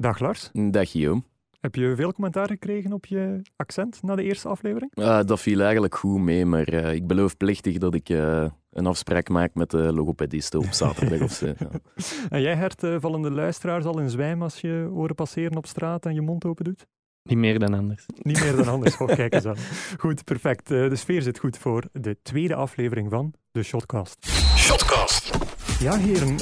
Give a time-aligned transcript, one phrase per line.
[0.00, 0.50] Dag Lars.
[0.52, 1.22] Dag Guillaume.
[1.60, 4.92] Heb je veel commentaar gekregen op je accent na de eerste aflevering?
[4.94, 8.86] Uh, dat viel eigenlijk goed mee, maar uh, ik beloof plichtig dat ik uh, een
[8.86, 11.46] afspraak maak met de logopediste op zaterdag of zo.
[11.46, 11.70] Ja.
[12.28, 16.06] En jij hert vallen de luisteraars al in zwijm als je oren passeren op straat
[16.06, 16.86] en je mond open doet?
[17.22, 18.06] Niet meer dan anders.
[18.16, 18.96] Niet meer dan anders.
[19.00, 19.56] Oh, kijk eens aan.
[19.98, 20.68] Goed, perfect.
[20.68, 24.26] De sfeer zit goed voor de tweede aflevering van de Shotcast.
[24.56, 25.49] Shotcast.
[25.80, 26.36] Ja, heren,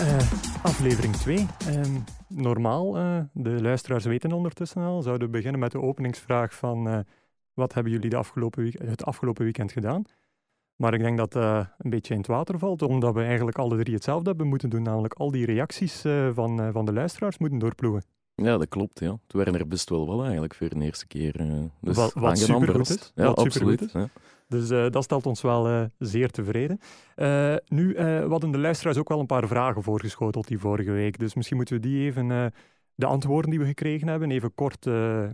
[0.62, 1.46] aflevering 2.
[2.28, 6.98] normaal, uh, de luisteraars weten ondertussen al, zouden we beginnen met de openingsvraag van uh,
[7.54, 10.02] wat hebben jullie de afgelopen week het afgelopen weekend gedaan?
[10.76, 13.76] Maar ik denk dat dat een beetje in het water valt, omdat we eigenlijk alle
[13.76, 16.00] drie hetzelfde hebben moeten doen, namelijk al die reacties
[16.32, 18.02] van, van de luisteraars moeten doorploegen.
[18.34, 19.00] Ja, dat klopt.
[19.00, 19.10] Ja.
[19.10, 21.32] Het waren er best wel wel eigenlijk voor de eerste keer.
[21.80, 23.12] dus wat wat supergoed is.
[23.14, 23.80] Ja, wat absoluut.
[23.80, 23.92] Is.
[23.92, 24.08] Ja.
[24.48, 26.80] Dus uh, dat stelt ons wel uh, zeer tevreden.
[27.16, 31.18] Uh, nu, we hadden de luisteraars ook wel een paar vragen voorgeschoteld die vorige week.
[31.18, 32.52] Dus misschien moeten we die even,
[32.94, 34.88] de antwoorden die we gekregen hebben, even kort,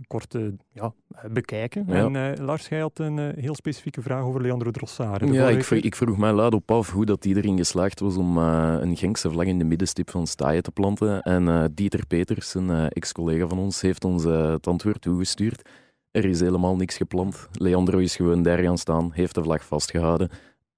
[0.07, 0.37] kort
[0.71, 0.93] ja,
[1.29, 1.85] bekijken.
[1.87, 2.09] Ja.
[2.09, 5.33] En Lars, jij had een heel specifieke vraag over Leandro Drossard.
[5.33, 8.17] Ja, ik vroeg, ik vroeg mij luid op af hoe dat die erin geslaagd was
[8.17, 11.21] om een Genkse vlag in de middenstip van Staaien te planten.
[11.21, 15.69] En Dieter Peters, een ex-collega van ons, heeft ons het antwoord toegestuurd.
[16.15, 17.47] Er is helemaal niks gepland.
[17.51, 20.29] Leandro is gewoon daar gaan staan, heeft de vlag vastgehouden.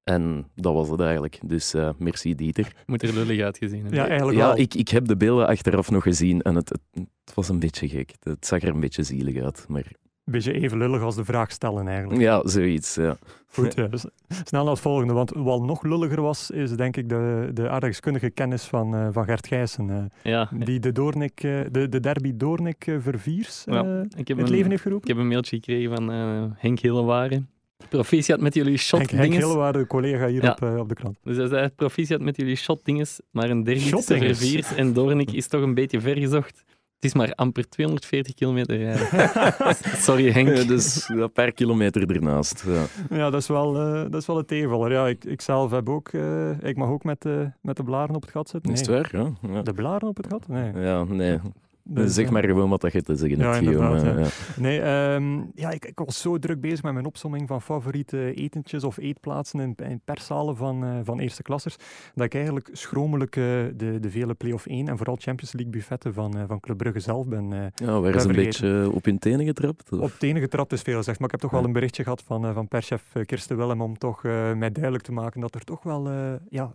[0.04, 1.40] En dat was het eigenlijk.
[1.46, 2.74] Dus uh, merci Dieter.
[2.86, 4.00] Moet er lullig uitgezien hebben.
[4.00, 4.58] Ja, eigenlijk ja wel.
[4.58, 6.82] Ik, ik heb de beelden achteraf nog gezien en het, het,
[7.24, 8.14] het, was een beetje gek.
[8.20, 9.66] Het zag er een beetje zielig uit.
[9.68, 9.92] Maar
[10.32, 12.22] beetje even lullig als de vraag stellen eigenlijk.
[12.22, 13.18] Ja, zoiets, ja.
[13.48, 14.06] Goed, ja, dus
[14.44, 15.14] snel naar het volgende.
[15.14, 19.26] Want wat nog lulliger was, is denk ik de, de aardrijkskundige kennis van, uh, van
[19.26, 19.90] Gert Gijssen.
[19.90, 20.50] Uh, ja.
[20.66, 25.10] Die de, Doornik, uh, de, de derby Doornik-Verviers ja, ik heb het leven heeft geroepen.
[25.10, 26.10] Ik heb een mailtje gekregen van
[26.58, 27.50] Henk Hillewaren.
[27.90, 31.18] Proficiat met jullie shot Henk, Henk Hillewaren, de collega hier op, op de krant.
[31.24, 35.62] Dus hij zei, proficiat met jullie shot-dinges, maar een derby Verviers en Doornik is toch
[35.62, 36.64] een beetje vergezocht.
[36.98, 39.08] Het is maar amper 240 kilometer rijden.
[40.08, 40.58] Sorry Henk.
[40.58, 42.64] Ja, dus een paar kilometer ernaast.
[42.68, 42.86] Ja,
[43.18, 44.92] ja dat, is wel, uh, dat is wel een tegenvaller.
[44.92, 48.16] Ja, ik, ik zelf heb ook, uh, ik mag ook met, uh, met de blaren
[48.16, 48.72] op het gat zitten.
[48.72, 48.82] Nee.
[48.82, 49.22] Is het waar?
[49.22, 49.54] Ja.
[49.54, 49.62] ja.
[49.62, 50.48] De blaren op het gat?
[50.48, 50.72] Nee.
[50.74, 51.40] Ja, nee.
[51.90, 54.28] Dus, zeg maar gewoon wat je te zeggen hebt, ja, ja.
[54.58, 58.84] Nee, um, ja, ik, ik, was zo druk bezig met mijn opsomming van favoriete etentjes
[58.84, 61.76] of eetplaatsen in, in perszalen van, uh, van eerste klassers,
[62.16, 63.44] dat ik eigenlijk schromelijk uh,
[63.76, 67.00] de, de vele play-off 1 en vooral Champions League buffetten van, uh, van Club Brugge
[67.00, 69.92] zelf ben Ja, waar is een beetje op hun tenen getrapt?
[69.92, 70.00] Of?
[70.00, 72.54] Op tenen getrapt is veel gezegd, maar ik heb toch wel een berichtje gehad van,
[72.54, 76.10] van perschef Kirsten Willem om toch mij duidelijk te maken dat er toch wel
[76.50, 76.72] ja,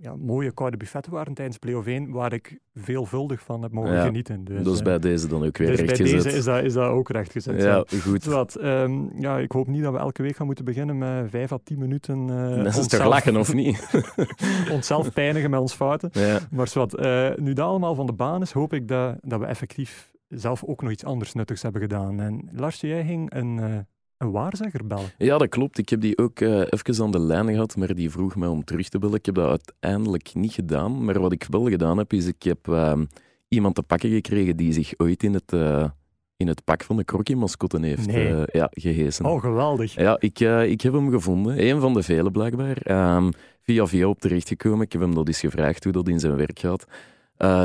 [0.00, 4.04] ja, mooie koude buffetten waren tijdens play-off 1, waar ik veelvuldig van heb mogen ja,
[4.04, 4.44] genieten.
[4.44, 7.10] Dus, is bij deze dan ook weer dus bij deze is dat, is dat ook
[7.10, 7.62] recht gezet.
[7.62, 8.22] Ja, goed.
[8.22, 11.52] Zodat, um, ja, ik hoop niet dat we elke week gaan moeten beginnen met vijf
[11.52, 12.28] à tien minuten...
[12.28, 13.90] Uh, dat is toch lachen, of niet?
[14.72, 16.10] onszelf pijnigen met ons fouten.
[16.12, 16.38] Ja.
[16.50, 19.46] Maar zwart, uh, nu dat allemaal van de baan is, hoop ik dat, dat we
[19.46, 22.20] effectief zelf ook nog iets anders nuttigs hebben gedaan.
[22.20, 23.56] En Lars, jij ging een...
[23.56, 23.78] Uh,
[24.18, 25.10] een waarzegger bellen?
[25.18, 25.78] Ja, dat klopt.
[25.78, 28.64] Ik heb die ook uh, even aan de lijn gehad, maar die vroeg mij om
[28.64, 29.16] terug te bellen.
[29.16, 31.04] Ik heb dat uiteindelijk niet gedaan.
[31.04, 33.00] Maar wat ik wel gedaan heb, is ik heb uh,
[33.48, 35.88] iemand te pakken gekregen die zich ooit in het, uh,
[36.36, 38.42] in het pak van de Crocky-mascotten heeft nee.
[38.52, 39.24] ja, gehezen.
[39.24, 39.94] Oh, geweldig.
[39.94, 41.66] Ja, ik, ik heb hem gevonden.
[41.66, 43.16] Een van de vele blijkbaar.
[43.16, 43.30] Um,
[43.62, 44.80] via via op terechtgekomen.
[44.80, 46.86] Ik heb hem dat eens gevraagd hoe dat in zijn werk gaat.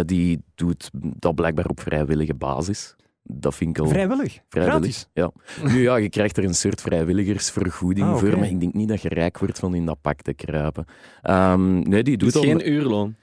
[0.08, 2.96] die doet dat blijkbaar op vrijwillige basis.
[3.24, 3.90] Dat vind ik al...
[3.90, 4.40] Vrijwillig?
[4.50, 5.10] Vrijwillig, Gratis?
[5.14, 5.32] ja.
[5.64, 8.30] Nu ja, je krijgt er een soort vrijwilligersvergoeding ah, okay.
[8.30, 10.86] voor, maar ik denk niet dat je rijk wordt van in dat pak te kruipen.
[11.30, 12.48] Um, nee, die doet dus al...
[12.48, 13.16] geen uurloon?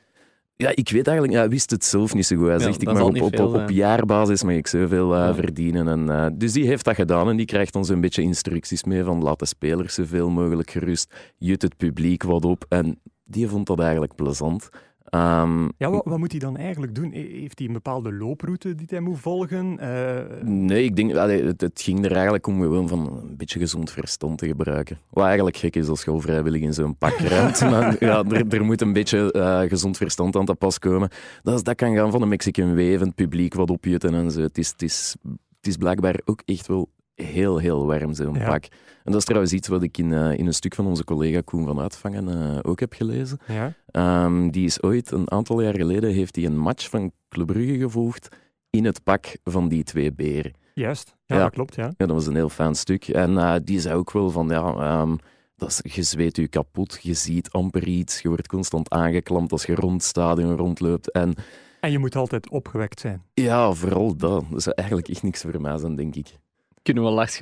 [0.61, 1.33] Ja, ik weet eigenlijk...
[1.33, 2.47] Ja, hij wist het zelf niet zo goed.
[2.47, 5.19] Hij ja, zegt, ik mag op, op, veel, op, op, jaarbasis mag ik zoveel uh,
[5.19, 5.35] ja.
[5.35, 5.89] verdienen.
[5.89, 9.05] En, uh, dus die heeft dat gedaan en die krijgt ons een beetje instructies mee
[9.05, 12.65] van laat de spelers zoveel mogelijk gerust, jut het publiek wat op.
[12.69, 14.69] En die vond dat eigenlijk plezant.
[15.11, 17.13] Um, ja, wat, wat, moet hij dan eigenlijk doen?
[17.13, 19.79] Heeft hij een bepaalde looproute die hij moet volgen?
[19.81, 20.43] Uh...
[20.43, 23.91] Nee, ik denk, allee, het, het, ging er eigenlijk om gewoon van een beetje gezond
[23.91, 24.99] verstand te gebruiken.
[25.11, 27.61] Wat eigenlijk gek is als je vrijwillig in zo'n pak ruimt.
[27.71, 31.09] maar ja, er, er, moet een beetje uh, gezond verstand aan te pas komen.
[31.43, 34.41] Dat, dat kan gaan van een Mexican wave, het publiek wat opjutten en zo.
[34.41, 35.17] Het is, het, is,
[35.57, 36.89] het is blijkbaar ook echt wel
[37.23, 38.49] heel, heel warm, zo'n ja.
[38.49, 38.65] pak.
[39.05, 41.41] En dat is trouwens iets wat ik in, uh, in een stuk van onze collega
[41.41, 43.39] Koen van Uitvangen uh, ook heb gelezen.
[43.47, 44.25] Ja.
[44.25, 47.79] Um, die is ooit, een aantal jaar geleden, heeft hij een match van Club Brugge
[47.79, 48.29] gevolgd
[48.71, 50.53] in het pak van die twee beren.
[50.75, 51.43] Juist, ja, ja.
[51.43, 51.85] dat klopt, ja.
[51.85, 52.07] ja.
[52.07, 53.09] Dat was een heel fijn stuk.
[53.09, 55.01] En uh, die zei ook wel van, ja...
[55.01, 55.19] Um,
[55.57, 59.65] dat is, je zweet je kapot, je ziet amper iets, je wordt constant aangeklampt als
[59.65, 61.11] je rond het stadion rondloopt.
[61.13, 61.35] En,
[61.81, 63.23] en je moet altijd opgewekt zijn.
[63.35, 64.45] Ja, vooral dat.
[64.51, 66.39] Dat is eigenlijk echt niks voor mij zijn, denk ik.
[66.83, 67.39] Kunnen we Lars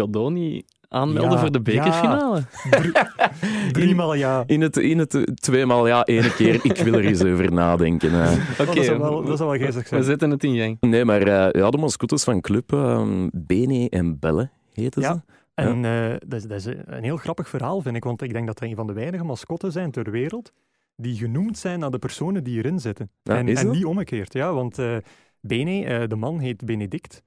[0.89, 2.43] aanmelden voor de bekerfinale.
[2.71, 3.13] Ja.
[3.73, 4.45] Driemaal ja.
[4.47, 6.61] In het, in het tweemaal ja, ene keer.
[6.63, 8.13] Ik wil er eens over nadenken.
[8.13, 8.33] Uh.
[8.61, 8.87] Oké, okay.
[8.87, 10.01] dat, wel, dat wel geestig zijn.
[10.01, 10.77] We zetten het in gang.
[10.81, 15.15] Nee, maar uh, ja, de mascottes van club, uh, Bene en Belle heten ja.
[15.15, 15.33] ze.
[15.55, 18.05] En uh, dat, is, dat, is, een heel grappig verhaal, vind ik.
[18.05, 20.53] Want ik denk dat er een van de weinige mascotten zijn ter wereld
[20.97, 23.11] die genoemd zijn naar de personen die erin zitten.
[23.23, 24.53] Ja, en, en niet omgekeerd, ja.
[24.55, 24.97] Want uh,
[25.41, 27.23] Bene, de man, heet Benedict.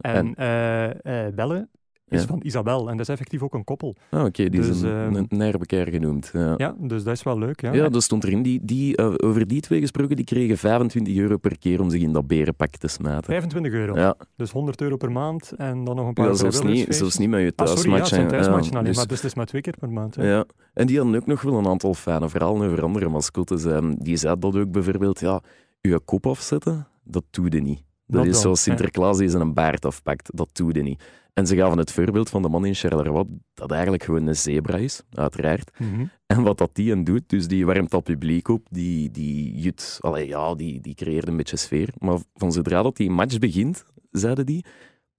[0.00, 1.68] En, en Belle
[2.10, 2.26] is ja.
[2.26, 2.90] van Isabel.
[2.90, 3.96] En dat is effectief ook een koppel.
[4.10, 6.30] Ah, Oké, okay, die dus, zijn uh, naar elkaar genoemd.
[6.32, 6.54] Ja.
[6.56, 6.74] ja.
[6.78, 7.60] dus dat is wel leuk.
[7.60, 8.42] Ja, ja dat stond erin.
[8.42, 12.02] Die, die, uh, over die twee gesproken, die kregen 25 euro per keer om zich
[12.02, 13.24] in dat berenpak te smijten.
[13.24, 13.96] 25 euro?
[13.96, 14.16] Ja.
[14.36, 17.28] Dus 100 euro per maand en dan nog een paar ja, zelfs niet, zelfs niet
[17.28, 17.92] met je thuismatchen.
[17.92, 20.14] Ah, sorry, ja, alleen, dus, maar dus het is maar twee keer per maand.
[20.14, 20.30] Hè.
[20.30, 20.44] Ja.
[20.74, 23.64] En die hadden ook nog wel een aantal fijne verhalen over andere mascottes.
[23.64, 25.40] Um, die zei dat ook bijvoorbeeld, ja,
[25.80, 27.82] je kop afzetten, dat doe je niet.
[28.10, 30.30] Dat, is zoals Sinterklaas die zijn baard afpakt.
[30.34, 31.02] Dat doe je niet.
[31.34, 33.24] En ze gaven het voorbeeld van de man in Charleroi,
[33.54, 35.70] dat eigenlijk gewoon een zebra is, uiteraard.
[35.78, 36.10] Mm -hmm.
[36.26, 39.98] En wat dat die aan doet, dus die warmt dat publiek op, die, die, jut,
[40.00, 41.88] allee, ja, die, die creëert een beetje sfeer.
[41.98, 44.64] Maar van zodra dat die match begint, zeiden die,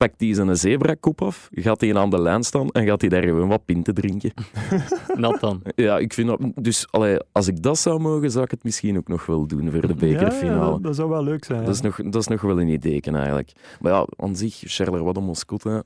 [0.07, 3.23] pakt hij zijn zebrakop af, gaat hij aan de lijn staan en gaat hij daar
[3.23, 4.33] gewoon wat pinten drinken.
[5.15, 5.61] Nat dan.
[5.75, 6.39] Ja, ik vind dat...
[6.55, 9.71] Dus allee, als ik dat zou mogen, zou ik het misschien ook nog wel doen
[9.71, 10.65] voor de bekerfinale.
[10.65, 11.65] Ja, ja, dat zou wel leuk zijn.
[11.65, 13.51] Dat is, nog, dat is nog wel een idee eigenlijk.
[13.79, 15.85] Maar ja, aan zich, Charleroi de Moscotte,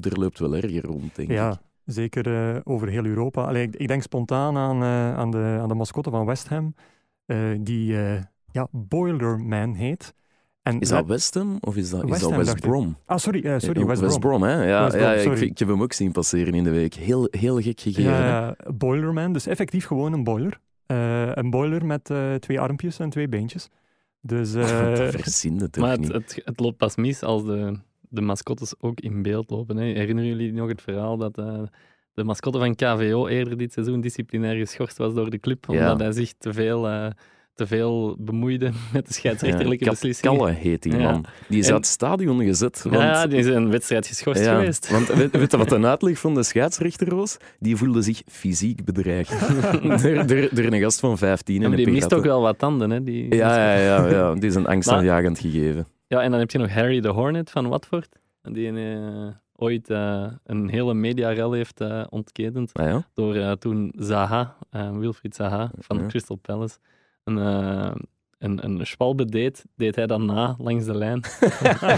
[0.00, 1.50] er loopt wel erger rond, denk ja.
[1.50, 1.58] ik.
[1.84, 3.44] Zeker uh, over heel Europa.
[3.44, 6.74] Allee, ik, ik, denk spontaan aan, uh, aan, de, aan de mascotte van West Ham,
[7.26, 7.92] uh, die
[8.52, 10.14] ja, Boilerman heet.
[10.62, 12.96] En is dat West Ham of is dat West, is dat West Brom?
[13.04, 14.38] Ah, sorry, uh, sorry West, West Brom.
[14.38, 14.42] Brom.
[14.42, 14.64] hè?
[14.68, 16.94] Ja, West Brom, ja ik, ik, heb hem ook zien passeren in de week.
[16.94, 18.12] Heel, heel gek gegeven.
[18.12, 20.60] Ja, Boilerman, dus effectief gewoon een boiler.
[20.86, 23.68] Uh, een boiler met uh, twee armpjes en twee beentjes.
[24.20, 24.50] Dus,
[25.16, 26.12] Verzin het toch maar niet?
[26.12, 29.76] Het, het, het, loopt pas mis als de, de mascottes ook in beeld lopen.
[29.76, 29.84] Hè.
[29.84, 31.34] Herinneren jullie nog het verhaal dat
[32.14, 36.04] de mascotte van KVO eerder dit seizoen disciplinair geschorst was door de club, omdat ja.
[36.04, 37.12] hij zich te veel
[37.58, 40.36] te veel bemoeide met de scheidsrechterlijke ja, beslissingen.
[40.38, 41.24] Kalle heet die man.
[41.48, 42.82] Die is En- uit het stadion gezet.
[42.82, 44.90] Want, Ja, die is een wedstrijd geschorst geweest.
[44.90, 47.36] Want weet, weet je wat een uitleg van de scheidsrechter was?
[47.58, 49.30] Die voelde zich fysiek bedreigd.
[50.54, 52.90] door, een gast van 15 Ja, en die mist ook wel wat tanden.
[52.90, 55.86] Hè, die, Ja, ja, ja, ja, die is een angstaanjagend Maar- gegeven.
[56.06, 58.08] Ja, en dan heb je nog Harry de Hornet van Watford,
[58.42, 63.06] die eh, ooit eh, een hele mediarel heeft eh, ontketend Ah, ja?
[63.14, 64.56] door toen Zaha,
[64.92, 66.06] Wilfried Zaha van Ja.
[66.06, 66.76] Crystal Palace,
[67.28, 67.94] een, eh,
[68.38, 71.20] een, een schwalbe deed, deed hij dan na langs de lijn.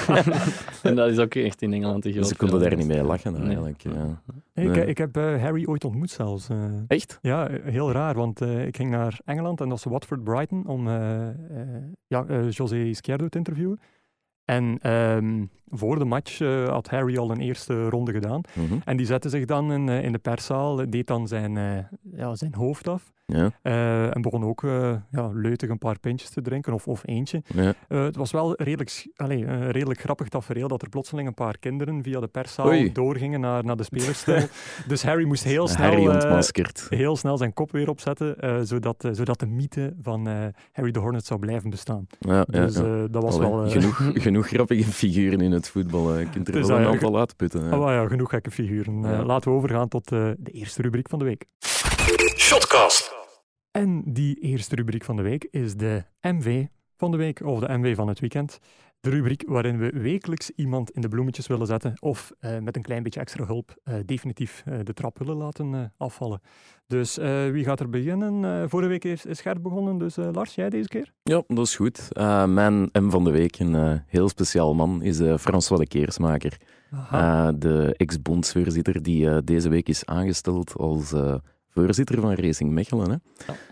[0.83, 3.33] en dat is ook echt in Engeland een groot Ze konden daar niet mee lachen
[3.33, 3.43] Nee.
[3.43, 3.81] eigenlijk.
[3.83, 4.23] Ja.
[4.55, 4.87] ik, Nee.
[4.87, 6.49] ik heb eh, Harry ooit ontmoet zelfs.
[6.49, 6.65] eh.
[6.87, 7.19] Echt?
[7.23, 11.29] Ja, heel raar, want eh, ik ging naar Engeland en dat was Watford-Brighton om eh,
[11.29, 11.35] eh,
[12.07, 13.81] ja, José Izquierdo te interviewen.
[14.51, 18.41] En ehm, voor de match eh, had Harry al een eerste ronde gedaan.
[18.55, 18.79] Mhm.
[18.85, 21.79] En die zette zich dan in, eh, in de perszaal, deed dan zijn, eh,
[22.17, 23.13] ja, zijn hoofd af.
[23.33, 23.51] Ja,
[24.11, 24.63] en begon ook
[25.11, 27.43] ja, leutig een paar pintjes te drinken, of, of eentje.
[27.55, 27.75] ja.
[27.89, 32.03] Het was wel redelijk, allee, een redelijk grappig tafereel dat er plotseling een paar kinderen
[32.03, 32.93] via de perszaal Oei.
[32.93, 34.41] doorgingen naar, naar de spelerstoel.
[34.89, 35.91] dus Harry moest heel snel,
[36.89, 40.29] heel snel zijn kop weer opzetten, zodat, zodat de mythe van
[40.73, 42.07] Harry de Hornet zou blijven bestaan.
[42.47, 42.75] Dus
[43.11, 43.65] dat was Allee, wel...
[43.65, 43.99] eh, genoeg,
[44.43, 46.19] genoeg grappige figuren in het voetbal.
[46.19, 47.63] Je kunt er Dus, wel een eh, aantal uitputten.
[47.65, 47.71] hè.
[47.71, 49.05] ah, ja, genoeg gekke figuren.
[49.05, 49.25] Eh, Ja.
[49.25, 51.45] laten we overgaan tot eh, de eerste rubriek van de week.
[52.37, 53.15] Shotcast.
[53.71, 56.65] En die eerste rubriek van de week is de MV
[56.97, 58.59] van de week, of de MV van het weekend.
[59.01, 62.83] De rubriek waarin we wekelijks iemand in de bloemetjes willen zetten, of eh, met een
[62.83, 66.41] klein beetje extra hulp eh, definitief eh, de trap willen laten afvallen.
[66.87, 67.17] Dus
[67.53, 68.69] wie gaat er beginnen?
[68.69, 71.13] Vorige week is, is Gert begonnen, dus Lars, jij deze keer?
[71.23, 72.09] Ja, dat is goed.
[72.47, 76.57] Mijn M van de week, een heel speciaal man, is François de Keersmaker.
[77.59, 81.15] De ex-bondsvoorzitter die deze week is aangesteld als
[81.69, 83.23] voorzitter van Racing Mechelen.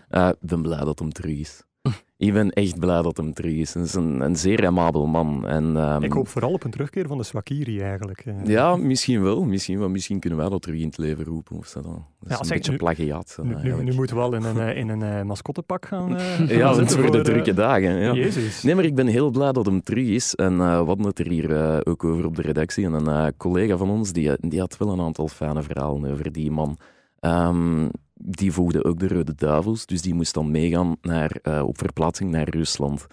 [0.09, 0.29] Hè.
[0.29, 1.63] Ik ben blij dat hem terug is.
[2.17, 3.73] Ik ben echt blij dat hem terug is.
[3.73, 5.47] Hij is een, een zeer amabel man.
[5.47, 8.23] En, ehm, Ik hoop vooral op een terugkeer van de Swakiri eigenlijk.
[8.25, 8.33] eh.
[8.45, 9.43] Ja, misschien wel.
[9.43, 9.89] Misschien, wel.
[9.89, 11.57] misschien kunnen wij dat terug in het leven roepen.
[11.57, 11.81] Of zo.
[11.81, 13.37] Dat is Ja, een beetje nu- plagiaat.
[13.41, 13.89] Nu, nu, eigenlijk.
[13.89, 16.15] nu moeten we wel in een, eh, in een eh, mascottepak gaan.
[16.17, 17.95] eh, gaan Ja, want zitten voor de eh, drukke dagen.
[17.95, 18.13] Ja.
[18.13, 18.63] Jezus.
[18.63, 20.35] Nee, maar ik ben heel blij dat hem terug is.
[20.35, 22.85] En eh, we hadden het er hier eh, ook over op de redactie.
[22.85, 26.31] En een eh, collega van ons, die, die had wel een aantal fijne verhalen over
[26.31, 26.77] die man.
[27.19, 27.87] Ehm,
[28.21, 32.31] die voegde ook de Rode Duivels, dus die moest dan meegaan naar, eh, op verplaatsing
[32.31, 33.07] naar Rusland.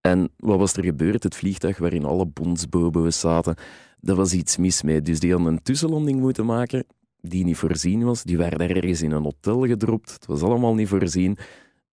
[0.00, 1.22] En wat was er gebeurd?
[1.22, 3.54] Het vliegtuig waarin alle bondsbobo's zaten,
[4.00, 5.02] daar was iets mis mee.
[5.02, 6.84] Dus die hadden een tussenlanding moeten maken
[7.20, 8.22] die niet voorzien was.
[8.22, 10.12] Die werden ergens in een hotel gedropt.
[10.12, 11.38] Het was allemaal niet voorzien.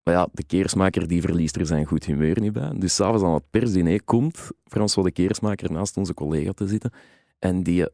[0.04, 2.72] Maar ja, de keersmaker die verliest er zijn goed humeur niet bij.
[2.76, 6.92] Dus s'avonds aan het persdiner komt François de Keersmaker naast onze collega te zitten.
[7.40, 7.86] En die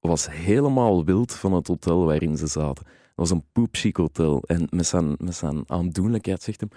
[0.00, 2.86] was helemaal wild van het hotel waarin ze zaten.
[3.22, 4.42] Was een poepchic hotel.
[4.46, 6.68] En met zijn, met zijn aandoenlijkheid zegt hem...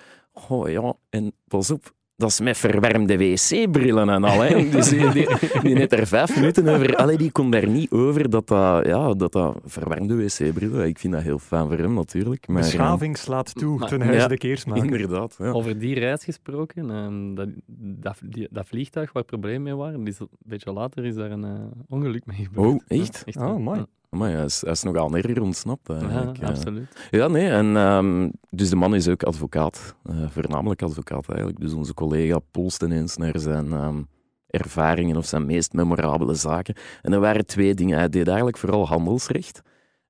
[0.50, 4.42] Oh ja, en pas op, dat is met verwarmde wc-brillen en al.
[4.42, 4.70] Hè.
[4.76, 5.28] Dus die, die,
[5.62, 6.96] die net er vijf minuten over.
[6.96, 10.88] Allee, die kon daar niet over dat dat, ja, dat, dat verwarmde wc-brillen.
[10.88, 12.48] Ik vind dat heel fijn voor hem natuurlijk.
[12.48, 14.84] Maar, Beschaving slaat toe maar- ten huize Ja, de keersmaker.
[14.84, 15.36] Inderdaad.
[15.38, 15.52] Ja.
[15.52, 20.14] Over die reis gesproken, ehm, dat, dat, die- dat vliegtuig waar problemen mee waren, die
[20.14, 21.52] is, een beetje later is daar een eh,
[21.90, 22.68] ongeluk mee gebeurd.
[22.68, 23.22] Oh, echt?
[23.26, 23.86] Ja, Oh, mooi.
[24.16, 25.88] Maar hij is, hij is nogal erger ontsnapt.
[25.88, 26.38] Ja, Eigenlijk.
[26.38, 26.50] ja, Ja.
[26.50, 27.08] absoluut.
[27.12, 27.48] Ja, nee.
[27.50, 29.96] En, ehm, dus de man is ook advocaat.
[30.04, 31.60] eh, voornamelijk advocaat eigenlijk.
[31.60, 34.02] Dus onze collega polst ineens naar zijn ehm,
[34.48, 36.76] ervaringen of zijn meest memorabele zaken.
[37.02, 37.98] En er waren twee dingen.
[37.98, 39.62] Hij deed eigenlijk vooral handelsrecht.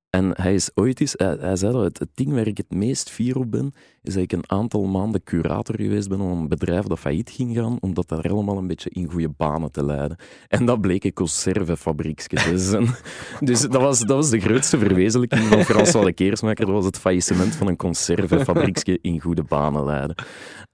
[0.09, 2.73] En hij is ooit eens, hij, hij zei dat het, het ding waar ik het
[2.73, 3.73] meest fier op ben,
[4.07, 7.55] is dat ik een aantal maanden curator geweest ben om een bedrijf dat failliet ging
[7.55, 10.17] gaan, om dat daar allemaal een beetje in goede banen te leiden.
[10.47, 12.87] En dat bleek een conservefabrieksje te zijn.
[13.39, 16.65] Dus dat was, dat was de grootste verwezenlijking van François de Keersmaker.
[16.65, 20.15] Dat was het faillissement van een conservefabrieksje in goede banen leiden.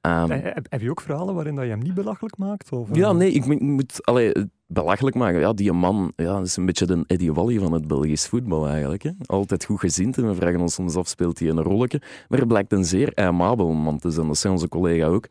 [0.02, 2.72] Ehm, Eh, Heb, heb je ook verhalen waarin dat je hem niet belachelijk maakt?
[2.72, 2.96] Of, eh?
[2.96, 4.32] ja, nee, ik moet, ik moet allee,
[4.68, 5.40] belachelijk maken.
[5.40, 8.68] Ja, die man ja, dat is een beetje de Eddie Wally van het Belgisch voetbal
[8.68, 9.04] eigenlijk.
[9.04, 9.10] Hè.
[9.26, 12.02] Altijd goed gezind en we vragen ons soms af, speelt hij een rolletje?
[12.28, 14.28] Maar hij blijkt een zeer aimabel man te zijn.
[14.28, 15.28] Dat zei onze collega ook.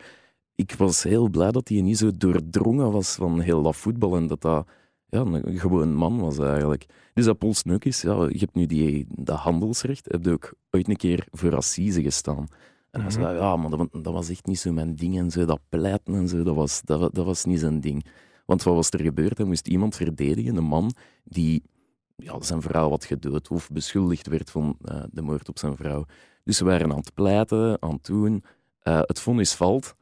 [0.55, 4.27] Ik was heel blij dat hij niet zo doordrongen was van heel dat voetbal en
[4.27, 4.67] dat dat
[5.09, 6.87] ja, een gewoon man was eigenlijk.
[7.15, 10.55] Dus dat Paul Sneuk is, ja, je hebt nu die, dat handelsrecht, heb je ook
[10.71, 12.47] ooit een keer voor Assise gestaan.
[12.91, 15.31] En hij zei, ja, maar dat, wa- dat was echt niet zo mijn ding en
[15.31, 18.05] zo, dat pleiten en zo, dat was, dat, dat was niet zijn ding.
[18.47, 19.39] Want wat was er gebeurd?
[19.39, 20.91] Er moest iemand verdedigen, een man
[21.25, 21.63] die
[22.23, 26.05] ja, zijn vrouw had gedood of beschuldigd werd van eh, de moord op zijn vrouw.
[26.45, 28.45] Dus ze waren aan het pleiten, aan het doen.
[28.79, 29.95] Eh, het vonnis valt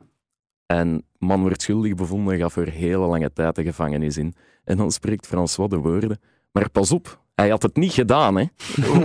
[0.66, 4.34] en man wordt schuldig bevonden en gaat voor hele lange tijd de gevangenis in.
[4.64, 6.20] En dan spreekt François de woorden,
[6.52, 8.44] maar pas op, hij had het niet gedaan, hè.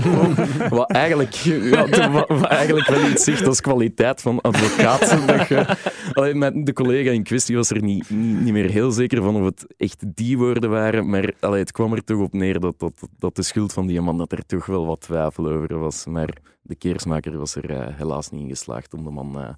[0.69, 5.27] wat, eigenlijk, ja, wat, wat eigenlijk wel iets zegt als kwaliteit van advocaat.
[5.27, 5.65] Dat je,
[6.13, 9.35] Allee, met de collega in kwestie was er niet, niet, niet meer heel zeker van
[9.35, 12.79] of het echt die woorden waren, maar allee, het kwam er toch op neer dat,
[12.79, 16.05] dat, dat de schuld van die man, dat er toch wel wat twijfel over was.
[16.05, 19.49] Maar de keersmaker was er eh, helaas niet in geslaagd om de man eh,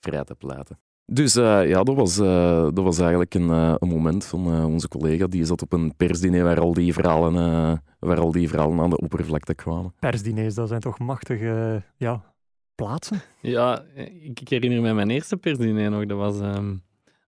[0.00, 0.78] vrij te pleiten.
[1.12, 4.66] Dus eh, ja, dat was, eh, dat was eigenlijk een, eh, een moment van eh,
[4.66, 5.26] onze collega.
[5.26, 8.90] Die zat op een persdiner waar al die verhalen, eh, waar al die verhalen aan
[8.90, 9.94] de oppervlakte kwamen.
[9.98, 12.34] Persdiners, dat zijn toch machtige ja,
[12.74, 13.20] plaatsen?
[13.40, 16.06] Ja, ik, ik herinner me mijn eerste persdiner nog.
[16.06, 16.74] Dat was, ehm,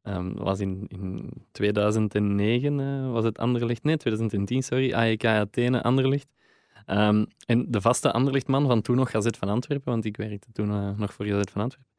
[0.03, 3.83] ehm, was in, in 2009, eh, was het Anderlecht.
[3.83, 4.93] Nee, 2010, sorry.
[4.93, 6.29] AEK Athene, Anderlecht.
[6.87, 10.97] Ehm, en de vaste Anderlechtman van toen nog Gazet van Antwerpen, want ik werkte toen
[10.97, 11.91] nog voor Gazet van Antwerpen.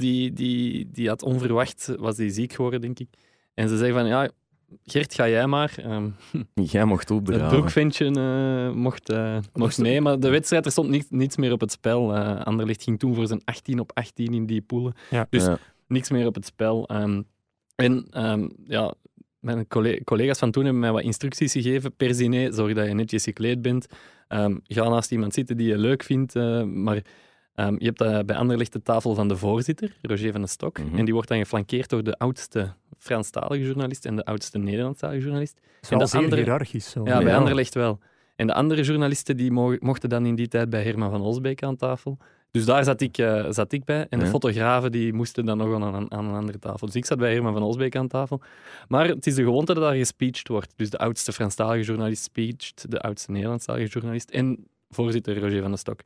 [0.00, 3.08] Die, die, die had onverwacht, was die ziek geworden, denk ik.
[3.54, 4.30] En ze zei van, ja,
[4.84, 5.74] Gert, ga jij maar.
[5.76, 6.08] Ehm,
[6.72, 7.48] Jij mocht het opdragen.
[7.48, 11.60] broekventje eh, mocht, eh, mocht mee, maar de wedstrijd, er stond niets, niets meer op
[11.60, 12.14] het spel.
[12.16, 14.94] Eh Anderlecht ging toen voor zijn 18 op 18 in die poelen.
[15.30, 15.58] Dus Ja.
[15.88, 16.86] niks meer op het spel.
[16.88, 17.22] Ehm,
[17.74, 18.94] en ehm, ja,
[19.40, 21.96] mijn colle- collega's van toen hebben mij wat instructies gegeven.
[21.96, 23.86] Per diner, zorg dat je netjes gekleed bent.
[24.28, 26.34] Ehm, ga naast iemand zitten die je leuk vindt.
[26.64, 27.02] maar
[27.54, 30.78] ehm, je hebt eh, bij Anderlecht de tafel van de voorzitter, Roger van den Stok.
[30.78, 30.96] Mhm.
[30.98, 35.60] En die wordt dan geflankeerd door de oudste Franstalige journalist en de oudste Nederlandstalige journalist.
[35.80, 36.90] Dat is En zeer andere- hiërarchisch.
[36.90, 37.04] Zo.
[37.04, 37.36] Ja, bij Ja.
[37.38, 37.98] Anderlecht wel.
[38.36, 41.62] En de andere journalisten die mo- mochten dan in die tijd bij Herman van Olsbeek
[41.62, 42.18] aan tafel.
[42.50, 44.06] Dus daar zat ik, eh, zat ik bij.
[44.08, 44.30] En de Ja.
[44.30, 46.86] fotografen die moesten dan nog aan, een- aan een andere tafel.
[46.86, 48.40] Dus ik zat bij Herman van Olsbeek aan tafel.
[48.88, 50.72] Maar het is de gewoonte dat daar gespeecht wordt.
[50.76, 55.78] Dus de oudste Franstalige journalist speecht, de oudste Nederlandstalige journalist en voorzitter Roger van den
[55.78, 56.00] Stok.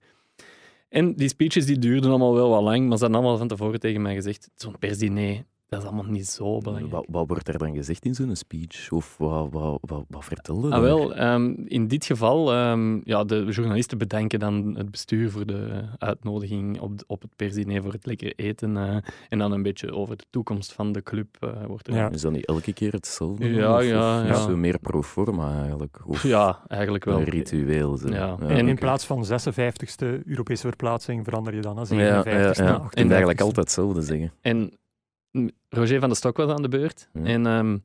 [0.95, 3.81] En die speeches die duurden allemaal wel wat lang, maar ze hadden allemaal van tevoren
[3.81, 6.93] tegen mij gezegd, zo'n persdiner, dat is allemaal niet zo belangrijk.
[6.93, 8.91] Wat, wat wordt er dan gezegd in zo'n speech?
[8.93, 13.45] Of wat, wat, wat, wat vertelde Ah, wel, ehm, in dit geval, ehm, ja, de
[13.51, 18.33] journalisten bedanken dan het bestuur voor de uitnodiging op, op het persdiner voor het lekker
[18.37, 18.77] eten.
[18.77, 18.97] eh,
[19.29, 21.95] en dan een beetje over de toekomst van de club eh, wordt er.
[21.95, 22.11] Ja.
[22.11, 23.49] Is dat niet elke keer hetzelfde?
[23.53, 24.35] Ja, Of- ja, of ja.
[24.35, 26.01] Zo meer pro forma eigenlijk?
[26.07, 27.19] Of Ja, eigenlijk wel.
[27.19, 27.97] een ritueel?
[27.97, 28.09] Zo.
[28.09, 28.37] Ja.
[28.41, 32.63] En En- in plaats van 56ste Europese verplaatsing verander je dan naar Ja, ja, 57ste.
[32.63, 32.71] ja.
[32.71, 33.43] naar Ik moet eigenlijk 58ste.
[33.45, 34.33] altijd hetzelfde zeggen.
[34.41, 34.73] En
[35.69, 37.09] Roger van der Stok was aan de beurt.
[37.13, 37.25] Ja.
[37.25, 37.79] En ehm,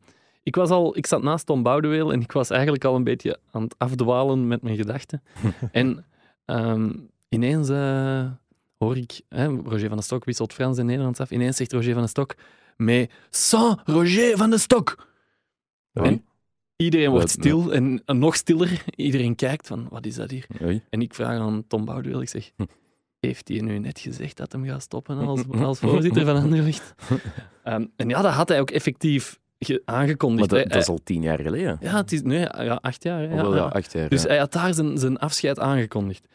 [0.43, 3.39] ik, was al, ik zat naast Tom Boudeweel en ik was eigenlijk al een beetje
[3.51, 5.23] aan het afdwalen met mijn gedachten.
[5.71, 6.05] en
[6.45, 6.91] ehm,
[7.29, 8.25] ineens eh,
[8.77, 11.31] hoor ik, hè, Roger van der Stok wisselt Frans en Nederlands af.
[11.31, 12.35] Ineens zegt Roger van der Stok,
[12.77, 15.07] mais sans Roger van der Stok.
[15.93, 16.25] En
[16.75, 18.83] iedereen wordt stil en, en nog stiller.
[18.95, 20.47] Iedereen kijkt van, wat is dat hier?
[20.89, 22.51] En ik vraag aan Tom Boudeweel, ik zeg.
[23.19, 26.93] heeft hij nu net gezegd dat hem gaat stoppen als, als voorzitter van Anderlecht?
[27.63, 30.49] Ehm, en ja, dat had hij ook effectief ge- Maar aangekondigd.
[30.49, 31.77] dat, is al tien jaar geleden.
[31.81, 33.21] Ja, het is, nee, ja, acht jaar.
[33.23, 33.61] Ja, wel, ja.
[33.63, 34.09] acht jaar.
[34.09, 34.27] Dus ja.
[34.27, 36.27] hij had daar zijn, zijn afscheid aangekondigd.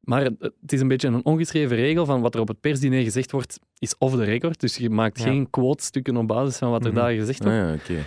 [0.00, 3.30] Maar het, is een beetje een ongeschreven regel van wat er op het persdiner gezegd
[3.30, 4.60] wordt, is off the record.
[4.60, 5.24] Dus je maakt Ja.
[5.24, 7.00] geen quotestukken op basis van wat er Mhm.
[7.00, 7.86] daar gezegd Ah, wordt.
[7.86, 8.04] ja, oké.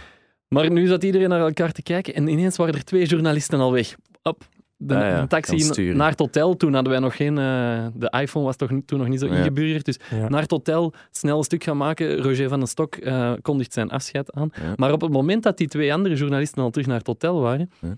[0.48, 3.72] Maar nu zat iedereen naar elkaar te kijken en ineens waren er twee journalisten al
[3.72, 3.96] weg.
[4.24, 4.48] Op,
[4.82, 6.58] de, Ah ja, de taxi naar het hotel.
[6.58, 7.38] Toen hadden wij nog geen...
[7.38, 9.36] eh, de iPhone was toch, toen nog niet zo Ja.
[9.36, 9.86] ingeburgerd.
[9.86, 10.30] Dus Ja.
[10.30, 12.18] naar het hotel, snel een stuk gaan maken.
[12.18, 14.50] Roger van den Stok eh, kondigt zijn afscheid aan.
[14.62, 14.74] Ja.
[14.76, 17.72] Maar op het moment dat die twee andere journalisten al terug naar het hotel waren,
[17.82, 17.98] Ja.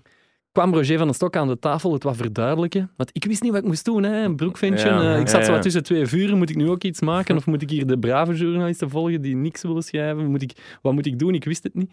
[0.52, 2.90] kwam Roger van den Stok aan de tafel het wat verduidelijken.
[2.96, 4.22] Want ik wist niet wat ik moest doen, hè.
[4.24, 4.88] een broekventje.
[4.88, 5.52] Ja, eh, ik zat zo ja.
[5.54, 6.38] wat tussen twee vuren.
[6.38, 7.36] Moet ik nu ook iets maken?
[7.40, 10.26] Of moet ik hier de brave journalisten volgen die niks willen schrijven?
[10.26, 11.34] Moet ik, wat moet ik doen?
[11.34, 11.92] Ik wist het niet.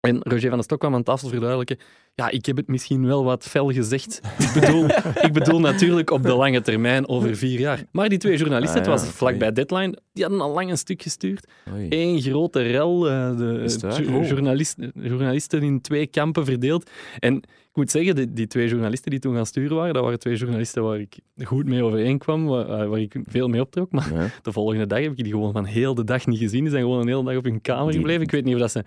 [0.00, 1.76] En Roger van den Stok kwam aan tafel verduidelijken.
[2.14, 4.20] Ja, ik heb het misschien wel wat fel gezegd.
[4.38, 4.84] Ik bedoel,
[5.26, 7.84] ik bedoel natuurlijk op de lange termijn, over vier jaar.
[7.92, 9.38] Maar die twee journalisten, Ah, het ja, was vlak oei.
[9.38, 11.46] bij deadline, die hadden al lang een stuk gestuurd.
[11.72, 11.86] Oei.
[11.90, 14.26] Eén grote rel, eh, de het Oh.
[14.28, 16.90] journalisten, journalisten in twee kampen verdeeld.
[17.18, 20.18] En ik moet zeggen, die, die twee journalisten die toen gaan sturen waren, dat waren
[20.18, 23.90] twee journalisten waar ik goed mee overeenkwam, waar, eh, waar ik veel mee optrok.
[23.92, 24.26] Maar Ja.
[24.42, 26.60] de volgende dag heb ik die gewoon van heel de dag niet gezien.
[26.60, 28.22] Die zijn gewoon een hele dag op hun kamer gebleven.
[28.22, 28.84] Ik weet niet of dat, ze,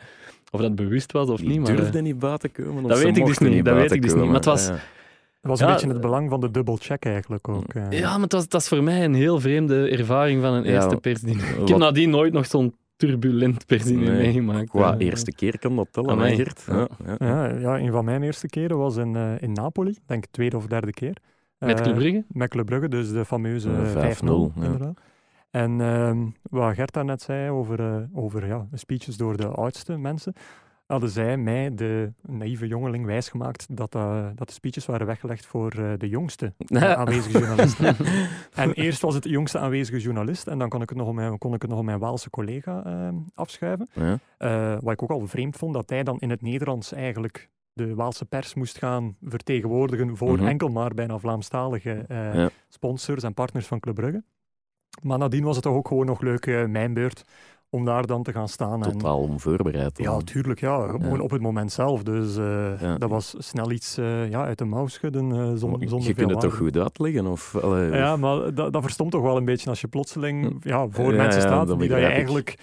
[0.52, 1.60] of dat bewust was of Die niet.
[1.60, 2.88] Maar, eh, durfde niet buiten komen.
[2.88, 4.26] dat weet ik dus niet, dat weet ik dus niet.
[4.26, 4.80] Maar het was- Ja.
[5.42, 7.74] Dat was een Ja, beetje het belang van de dubbelcheck eigenlijk ook.
[7.74, 7.92] eh.
[8.00, 10.70] Ja, maar het was, dat is voor mij een heel vreemde ervaring van een Ja,
[10.72, 11.46] eerste persdiner.
[11.62, 14.70] Ik heb nadien nooit nog zo'n turbulent persdiner Nee, meegemaakt.
[14.70, 16.64] Qua Eh, eerste keer kan dat tellen, hè, Gert?
[16.68, 17.16] Ja, ja.
[17.20, 20.58] Ja, ja, een van mijn eerste keren was in, eh, in Napoli, ik denk tweede
[20.58, 21.16] of derde keer.
[21.58, 22.24] Met Eh, Club Brugge?
[22.28, 24.64] Met Club Brugge, dus de fameuze Eh, 5-0, 5-0, ja.
[24.64, 25.00] inderdaad.
[25.52, 30.34] En ehm, wat Gert daarnet zei over, eh, over ja, speeches door de oudste mensen,
[30.86, 35.72] hadden zij mij, de naïeve jongeling, wijsgemaakt dat, eh, dat de speeches waren weggelegd voor
[35.72, 36.54] eh, de jongste
[36.98, 37.96] aanwezige journalisten.
[38.56, 41.14] en eerst was het de jongste aanwezige journalist en dan kon ik het nog op
[41.14, 43.90] mijn, kon ik het nog op mijn Waalse collega ehm, afschuiven.
[43.94, 44.80] Ja.
[44.82, 48.26] Wat ik ook al vreemd vond, dat hij dan in het Nederlands eigenlijk de Waalse
[48.26, 50.48] pers moest gaan vertegenwoordigen voor Mhm.
[50.48, 52.50] enkel maar bijna Vlaamstalige Ja.
[52.68, 54.24] sponsors en partners van Club Brugge.
[55.02, 57.24] Maar nadien was het toch ook gewoon nog leuk, eh, mijn beurt,
[57.70, 58.84] om daar dan te gaan staan.
[58.86, 59.98] En, Totaal onvoorbereid.
[59.98, 61.22] ja, tuurlijk, ja, gewoon Ja.
[61.24, 62.04] op het moment zelf.
[62.04, 62.98] Dus eh, Ja.
[62.98, 66.58] dat was snel iets eh, ja, uit de mouw schudden zonder je kunt het toch
[66.58, 67.28] goed uitleggen?
[67.28, 70.88] Of, allee, Ja, maar dat, dat verstomt toch wel een beetje als je plotseling ja,
[70.90, 71.12] voor.
[71.14, 72.58] Ja, mensen staat die dat je eigenlijk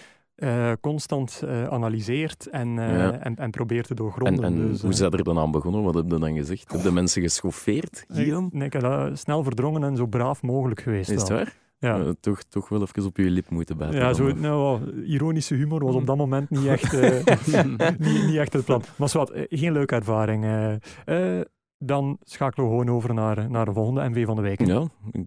[0.81, 3.19] constant analyseert en, Ja.
[3.19, 4.43] en, en probeert te en doorgronden.
[4.43, 5.83] en dus, hoe zijn er dan aan begonnen?
[5.83, 6.71] Wat heb je dan gezegd?
[6.71, 8.49] Heb je mensen geschoffeerd, Guillaume?
[8.51, 11.09] nee, ik heb dat snel verdrongen en zo braaf mogelijk geweest.
[11.09, 11.55] Is het waar?
[11.79, 11.99] Ja.
[11.99, 13.99] Eh, toch, toch wel even op je lip moeten bijten.
[13.99, 17.25] Ja, zo, nou, ironische humor was op dat moment niet echt, eh,
[17.97, 18.81] niet, niet echt het plan.
[18.95, 20.45] Maar zwart, eh, geen leuke ervaring.
[21.77, 24.65] dan schakelen we gewoon over naar, naar de volgende MV van de week.
[24.65, 24.83] Ja,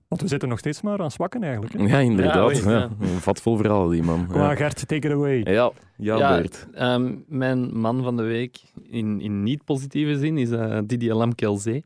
[0.08, 1.72] Want we zitten nog steeds maar aan zwakken eigenlijk.
[1.74, 1.82] hè.
[1.84, 2.58] ja inderdaad.
[2.62, 4.26] Ja, Ja, vatvol verhaal, die man.
[4.26, 5.38] Kom maar, Ja, Gert, take it away.
[5.44, 6.66] ja, ja, Ja, Bert.
[6.72, 11.84] ehm, mijn man van de week, in, in niet-positieve zin, is eh, Didier Lamkelzee.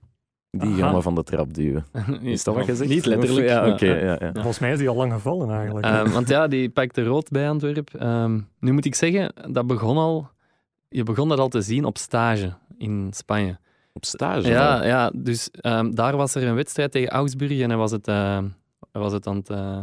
[0.59, 0.79] Die Aha.
[0.79, 1.87] gaan we van de trap duwen.
[2.23, 2.90] Is dat wat gezegd?
[2.90, 3.49] Niet letterlijk.
[3.49, 3.87] Ja, oké.
[3.95, 4.31] eh, ja, ja.
[4.33, 5.87] Volgens mij is die al lang gevallen eigenlijk.
[5.87, 8.01] Ehm, want ja, die pakte rood bij Antwerpen.
[8.01, 10.29] Ehm, nu moet ik zeggen, dat begon al...
[10.88, 13.59] Je begon dat al te zien op stage in Spanje.
[13.92, 14.49] Op stage.
[14.49, 18.07] Ja, ja dus ehm, daar was er een wedstrijd tegen Augsburg en hij was het,
[18.07, 18.42] hij
[18.92, 19.79] was het aan het, eh,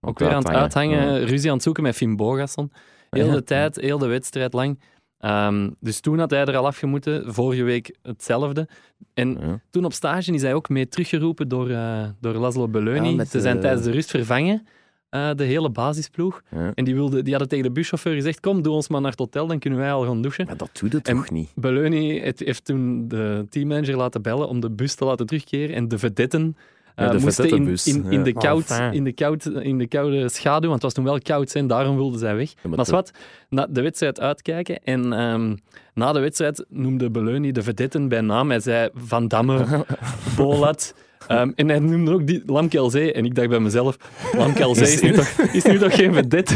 [0.00, 1.26] ook weer aan het uithangen, Ja.
[1.26, 2.72] ruzie aan het zoeken met Finn Bogasson.
[3.10, 3.32] Heel Ja.
[3.32, 4.80] de tijd, heel de wedstrijd lang.
[5.18, 8.68] Ehm, dus toen had hij er al afgemoeten, vorige week hetzelfde.
[9.14, 9.60] En Ja.
[9.70, 13.08] toen op stage is hij ook mee teruggeroepen door, eh, door Laszlo Beleuni.
[13.08, 14.66] Ja, met Ze zijn de- tijdens de rust vervangen,
[15.08, 16.42] eh, de hele basisploeg.
[16.50, 16.72] Ja.
[16.74, 19.18] En die, wilde, die hadden tegen de buschauffeur gezegd, kom, doe ons maar naar het
[19.20, 20.46] hotel, dan kunnen wij al gaan douchen.
[20.46, 21.50] Maar dat doet het toch niet?
[21.54, 25.74] Beleuni heeft, toen de teammanager laten bellen om de bus te laten terugkeren.
[25.76, 26.56] En de vedetten
[26.98, 28.92] Ja, de moesten in, in, de koud, Enfin.
[28.92, 31.96] in, de koud, in de koude schaduw, want het was toen wel koud zijn, daarom
[31.96, 32.52] wilden zij weg.
[32.62, 33.10] maar wat,
[33.48, 34.78] na de wedstrijd uitkijken.
[34.84, 35.54] En ehm,
[35.94, 38.48] na de wedstrijd noemde Beleuni de vedetten bij naam.
[38.50, 39.84] Hij zei Van Damme,
[40.36, 40.94] Bolat.
[41.26, 43.12] Ehm, en hij noemde ook die Lamkelzee.
[43.12, 43.96] En ik dacht bij mezelf,
[44.36, 46.54] Lamkelzee is nu toch, is nu toch geen vedette?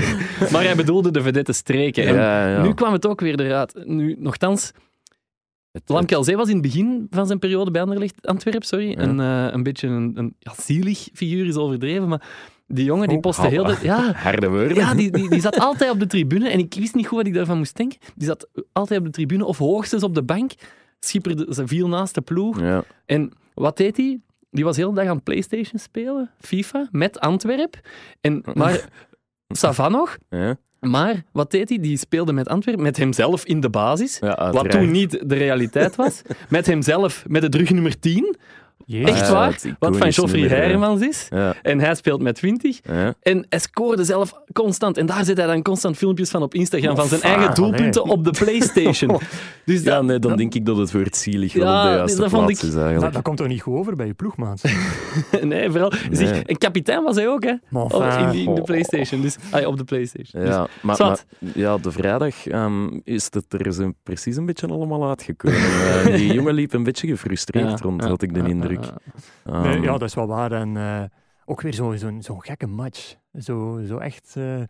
[0.52, 2.07] Maar hij bedoelde de vedette streken.
[2.07, 2.62] En Ja, ja.
[2.62, 3.74] nu kwam het ook weer eruit.
[3.85, 4.72] Nu, nogthans,
[5.72, 8.98] Het- Lamkelzee was in het begin van zijn periode bij Anderlecht Antwerp, sorry, Ja.
[8.98, 12.22] een, eh, een beetje een, een ja, zielig figuur is overdreven, maar
[12.66, 13.76] die jongen die Oh, postte heel de...
[13.82, 14.74] Ja, Harde woorden.
[14.76, 17.26] ja die, die, die zat altijd op de tribune en ik wist niet goed wat
[17.26, 17.98] ik daarvan moest denken.
[18.14, 20.52] Die zat altijd op de tribune of hoogstens op de bank.
[21.00, 22.61] Schipperde, ze viel naast de ploeg.
[22.61, 22.85] Ja.
[23.06, 24.20] En wat deed hij?
[24.50, 27.80] Die was de hele dag aan PlayStation spelen, FIFA, met Antwerp.
[28.20, 28.88] En, maar,
[29.48, 30.18] Savan nog.
[30.30, 30.56] Ja.
[30.90, 31.78] Maar wat deed hij?
[31.78, 34.18] Die speelde met Antwerp, met hemzelf in de basis.
[34.20, 36.22] Ja, Wat toen niet de realiteit was.
[36.48, 38.36] Met hemzelf, met het rugnummer 10.
[38.86, 39.10] Jezus.
[39.20, 39.58] Echt waar?
[39.78, 40.48] Wat van Geoffrey.
[40.48, 41.26] Hermans is.
[41.30, 42.80] Ja, En hij speelt met 20.
[42.84, 43.14] ja.
[43.22, 44.96] En hij scoorde zelf constant.
[44.98, 48.24] En daar zet hij dan constant filmpjes van op Instagram van zijn eigen doelpunten op
[48.24, 49.18] de PlayStation.
[49.64, 52.20] Dus ja dat, nee, dan denk ik dat het woord zielig wel op de juiste
[52.20, 53.12] dat plaats ik- is Dat, eigenlijk.
[53.12, 54.62] dat komt toch niet goed over bij je ploegmaat?
[55.42, 55.92] nee, vooral.
[56.10, 56.42] Zeg, Nee.
[56.44, 57.54] en kapitein was hij ook, hè?
[57.72, 58.66] Op- enfin, in, die- in de oh.
[58.66, 59.20] PlayStation.
[59.20, 60.44] Dus, ah, op de PlayStation.
[60.44, 65.60] Ja, Dus, maar, ja, de vrijdag ehm, is het er precies een beetje allemaal uitgekomen.
[66.02, 68.94] Eh, die jongen liep een beetje gefrustreerd ja, rond, had ik de ja, indruk.
[69.44, 70.52] Nee, Ehm, ja, dat is wel waar.
[70.52, 71.02] En eh,
[71.44, 73.14] ook weer zo'n zo zo'n gekke match.
[73.40, 74.35] Zo, zo echt...
[74.37, 74.62] eh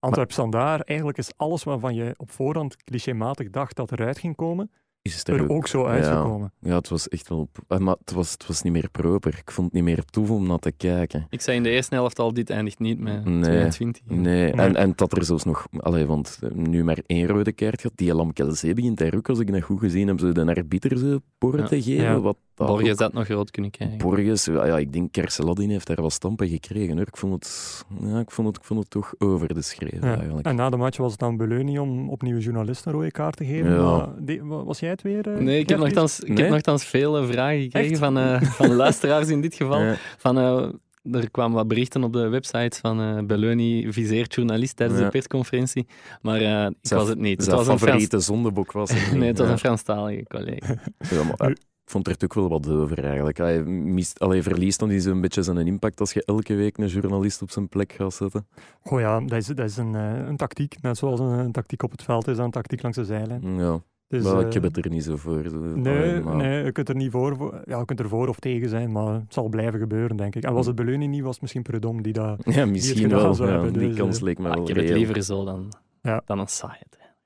[0.00, 4.70] Antwerp Standaard, eigenlijk is alles waarvan je op voorhand clichématig dacht dat eruit ging komen,
[5.02, 6.52] is het er ook zo uitgekomen.
[6.60, 7.48] Ja, het was echt wel...
[7.68, 9.38] eh, Maar het was, het was niet meer proper.
[9.38, 11.26] Ik vond het niet meer tof om naar te kijken.
[11.30, 13.40] Ik zei in de eerste helft al, dit eindigt niet met Nee.
[13.42, 14.02] 22.
[14.04, 14.52] Nee, Nee.
[14.52, 15.66] En, en dat er zelfs nog...
[15.76, 17.92] Allee, want eh, nu maar één rode kaart gaat.
[17.94, 21.22] Die Lamkelzee begint daar ook, als ik dat goed gezien heb, ze de arbiter ze
[21.38, 21.66] poren Ja.
[21.66, 22.04] te geven.
[22.04, 22.20] Ja.
[22.20, 23.98] Wat Borges ook- had nog rood kunnen krijgen.
[23.98, 26.96] Borges, ja, ja, ik denk Kerseladin heeft daar wel stampen gekregen.
[26.96, 27.06] Hoor.
[27.06, 30.16] Ik, vond het, ja, ik, vond het, ik vond het toch over de schreef Ja.
[30.16, 30.46] eigenlijk.
[30.46, 33.44] En na de match was het dan Beleuni om opnieuw journalisten een rode kaart te
[33.44, 33.72] geven.
[33.74, 34.14] Ja.
[34.18, 35.28] Die- was jij het weer?
[35.32, 36.38] eh, Nee, ik heb nogthans, ik Nee?
[36.42, 37.98] heb nogthans veel eh, vragen gekregen Echt?
[37.98, 39.80] van, eh, van luisteraars in dit geval.
[39.82, 39.94] Ja.
[40.18, 40.68] Van, eh,
[41.12, 45.04] er kwamen wat berichten op de website van eh Beleuni viseert journalist tijdens Ja.
[45.04, 45.86] de persconferentie.
[46.22, 47.40] Maar eh, ik was het niet.
[47.40, 49.52] Het was een Frans, favoriete zondebok was het nee, het was Ja.
[49.52, 50.74] een Franstalige collega.
[50.98, 51.56] Ja, maar, ik
[51.90, 53.38] vond er toch wel wat over eigenlijk.
[53.38, 56.86] Hij mist, allee, verliest dan die zo'n beetje zijn impact als je elke week een
[56.86, 58.46] journalist op zijn plek gaat zetten.
[58.82, 60.76] Goh ja, dat is, dat is een, eh, een tactiek.
[60.82, 63.56] Net zoals een, een tactiek op het veld is, dat een tactiek langs de zijlijn.
[63.58, 65.42] Ja, Dus, maar eh, ik heb het er niet zo voor.
[65.48, 65.58] Zo.
[65.58, 68.68] Nee, maar- nee, je kunt er niet voor, ja, je kunt er voor of tegen
[68.68, 70.44] zijn, maar het zal blijven gebeuren, denk ik.
[70.44, 72.36] En was het Beleuni niet, was het misschien Predom die dat...
[72.44, 73.34] Ja, misschien wel.
[73.34, 75.22] zou Ja, hebben, die dus, kans eh, leek me Ah, wel ik heb het liever
[75.22, 75.72] zo dan,
[76.02, 76.22] Ja.
[76.24, 76.76] dan een trein.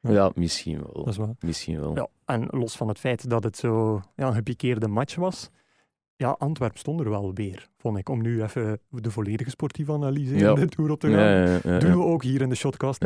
[0.09, 0.93] Ja, misschien wel.
[0.93, 1.35] Dat is waar.
[1.41, 1.95] Misschien wel.
[1.95, 5.51] Ja, en los van het feit dat het zo ja, een gepikeerde match was,
[6.17, 8.09] ja, Antwerp stond er wel weer, vond ik.
[8.09, 10.49] Om nu even de volledige sportieve analyse Ja.
[10.49, 11.19] in de Tour op te gaan.
[11.25, 13.05] Ja, ja, ja, Doen we ook hier in de Shotcast.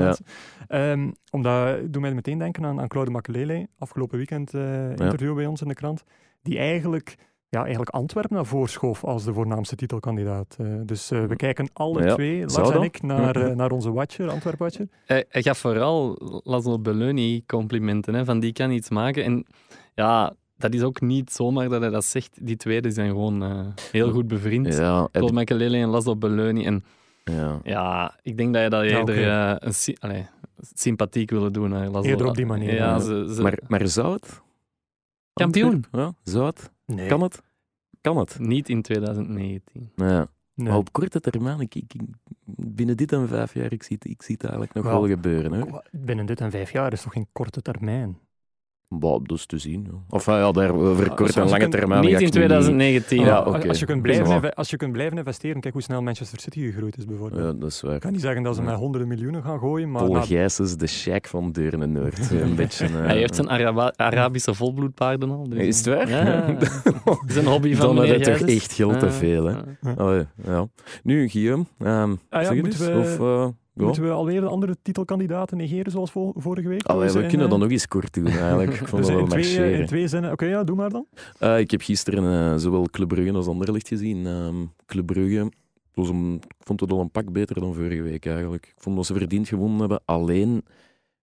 [0.68, 5.46] Ehm, omdat, doe mij meteen denken aan, aan Claude Makelele, afgelopen weekend eh, interview bij
[5.46, 6.04] ons in de krant,
[6.42, 7.16] die eigenlijk,
[7.48, 10.56] ja, eigenlijk Antwerp naar voren schoof als de voornaamste titelkandidaat.
[10.60, 13.46] Eh, dus eh, we kijken alle Ja, twee, Lars en ik, naar, Ja.
[13.48, 14.88] eh, naar onze watcher, Antwerp watcher.
[15.06, 19.24] Hij, hij gaf vooral Laszlo Belloni complimenten, hè, van die kan iets maken.
[19.24, 19.46] En
[19.94, 22.38] ja, dat is ook niet zomaar dat hij dat zegt.
[22.46, 24.74] Die twee zijn gewoon eh, heel goed bevriend.
[24.74, 26.64] Ja, Claude Makelele en Laszlo Belloni.
[26.64, 26.84] En
[27.24, 27.60] ja.
[27.62, 30.26] ja, ik denk dat je dat eerder eh, een allee,
[30.74, 31.70] sympathiek willen doen.
[31.72, 32.10] Hè, Laszlo.
[32.10, 32.98] Eerder op die manier, Ja, ja.
[32.98, 34.40] ze, ze- Maar, maar zou het?
[35.32, 35.84] Kampioen.
[35.92, 36.70] Ja, zou het?
[36.86, 37.08] Nee.
[37.08, 37.42] Kan het?
[38.00, 38.38] Kan het?
[38.38, 39.92] niet in 2019.
[39.96, 40.28] Ja.
[40.54, 40.68] Nee.
[40.68, 41.74] Maar op korte termijn, ik,
[42.56, 45.08] binnen dit en vijf jaar, ik zie, het- ik zie het eigenlijk nog Wel, wel
[45.08, 45.60] gebeuren.
[45.70, 45.82] Hoor.
[45.92, 48.18] Binnen dit en vijf jaar is toch geen korte termijn?
[48.88, 49.86] Bah, dat is te zien.
[49.90, 49.98] Ja.
[50.08, 53.20] Of ja, daar over als korte je en lange termijn niet in ik nu 2019.
[53.20, 53.68] Ja, Ja, oké.
[53.68, 56.60] als, je kunt blijven is als je kunt blijven investeren, kijk hoe snel Manchester City
[56.60, 57.42] gegroeid is bijvoorbeeld.
[57.42, 57.94] Ja, dat is waar.
[57.94, 58.66] Ik kan niet zeggen dat ze Ja.
[58.68, 62.30] met honderden miljoenen gaan gooien, maar Paul na- Gijsens, de sheik van Deurne Noord.
[62.42, 65.48] Een beetje, eh, Hij heeft zijn Araba- Arabische volbloedpaarden al.
[65.48, 66.08] Dus, Is het waar?
[66.08, 66.46] Ja,
[67.04, 69.44] dat is een hobby van Dan had toch echt geld te veel.
[69.44, 69.54] Hè?
[70.44, 70.66] ja.
[71.02, 72.78] Nu, Guillaume, ehm Ah ja, zeg het eens.
[72.78, 73.84] we- Of, eh, ja.
[73.84, 76.82] Moeten we alweer de andere titelkandidaten negeren zoals vo- vorige week?
[76.86, 78.70] Allee, we kunnen eh, dat nog eens kort doen, eigenlijk.
[78.80, 79.80] Ik vond dus dat wel twee, eh, marcheren.
[79.80, 80.32] in twee zinnen.
[80.32, 81.06] Oké, ja, doe maar dan.
[81.38, 84.26] Eh, ik heb gisteren eh, zowel Club Brugge als Anderlecht gezien.
[84.26, 84.54] Ehm
[84.86, 85.52] Club Brugge,
[85.94, 88.66] was een, ik vond het al een pak beter dan vorige week eigenlijk.
[88.66, 90.00] Ik vond dat ze verdiend gewonnen hebben.
[90.04, 90.64] Alleen,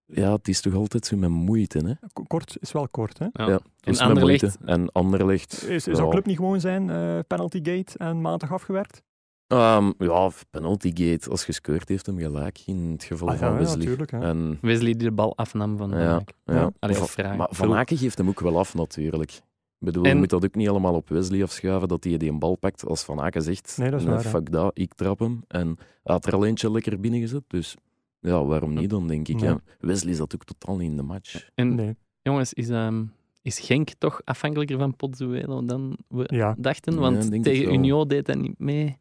[0.07, 1.79] ja, het is toch altijd zo met moeite.
[1.79, 1.93] Hè?
[2.13, 3.25] K- Kort is wel kort, hè?
[3.33, 3.49] Ja.
[3.49, 3.61] Ja, En
[3.91, 4.59] met Anderlecht, moeite.
[4.65, 5.69] En Anderlecht...
[5.69, 5.95] Is, ja.
[5.95, 9.03] zou Club niet gewoon zijn, eh penalty gate en maandag afgewerkt?
[9.47, 11.31] Ehm, ja, penaltygate.
[11.31, 13.77] Als gescoord heeft hem gelijk in het geval Ah, ja, van ja, Wesley.
[13.79, 14.11] natuurlijk.
[14.11, 14.21] hè.
[14.21, 16.15] en, Wesley die de bal afnam van Van Ja.
[16.15, 16.35] Aken.
[16.45, 16.73] ja.
[16.79, 17.37] Allee, Va- of vraag.
[17.37, 17.75] maar Van.
[17.75, 19.31] Aken geeft hem ook wel af, natuurlijk.
[19.33, 22.31] Ik bedoel, En- je moet dat ook niet allemaal op Wesley afschuiven, dat hij die
[22.31, 22.87] een bal pakt.
[22.87, 25.43] Als Van Aken zegt, Nee, dat is "Nee, waar, hè." fuck dat, ik trap hem.
[25.49, 25.67] En
[26.03, 27.77] hij had er al eentje lekker binnengezet, dus
[28.21, 29.41] ja, waarom niet dan, denk ik.
[29.41, 29.47] Ja.
[29.47, 29.61] Ja.
[29.81, 31.49] Wesley zat ook totaal niet in de match.
[31.55, 31.97] En Nee.
[32.23, 33.05] jongens, is, ehm,
[33.43, 36.55] is Genk toch afhankelijker van Pozzuelo dan we Ja.
[36.59, 36.93] dachten?
[36.95, 37.73] Ja, Want tegen.
[37.75, 38.97] Union deed hij niet mee.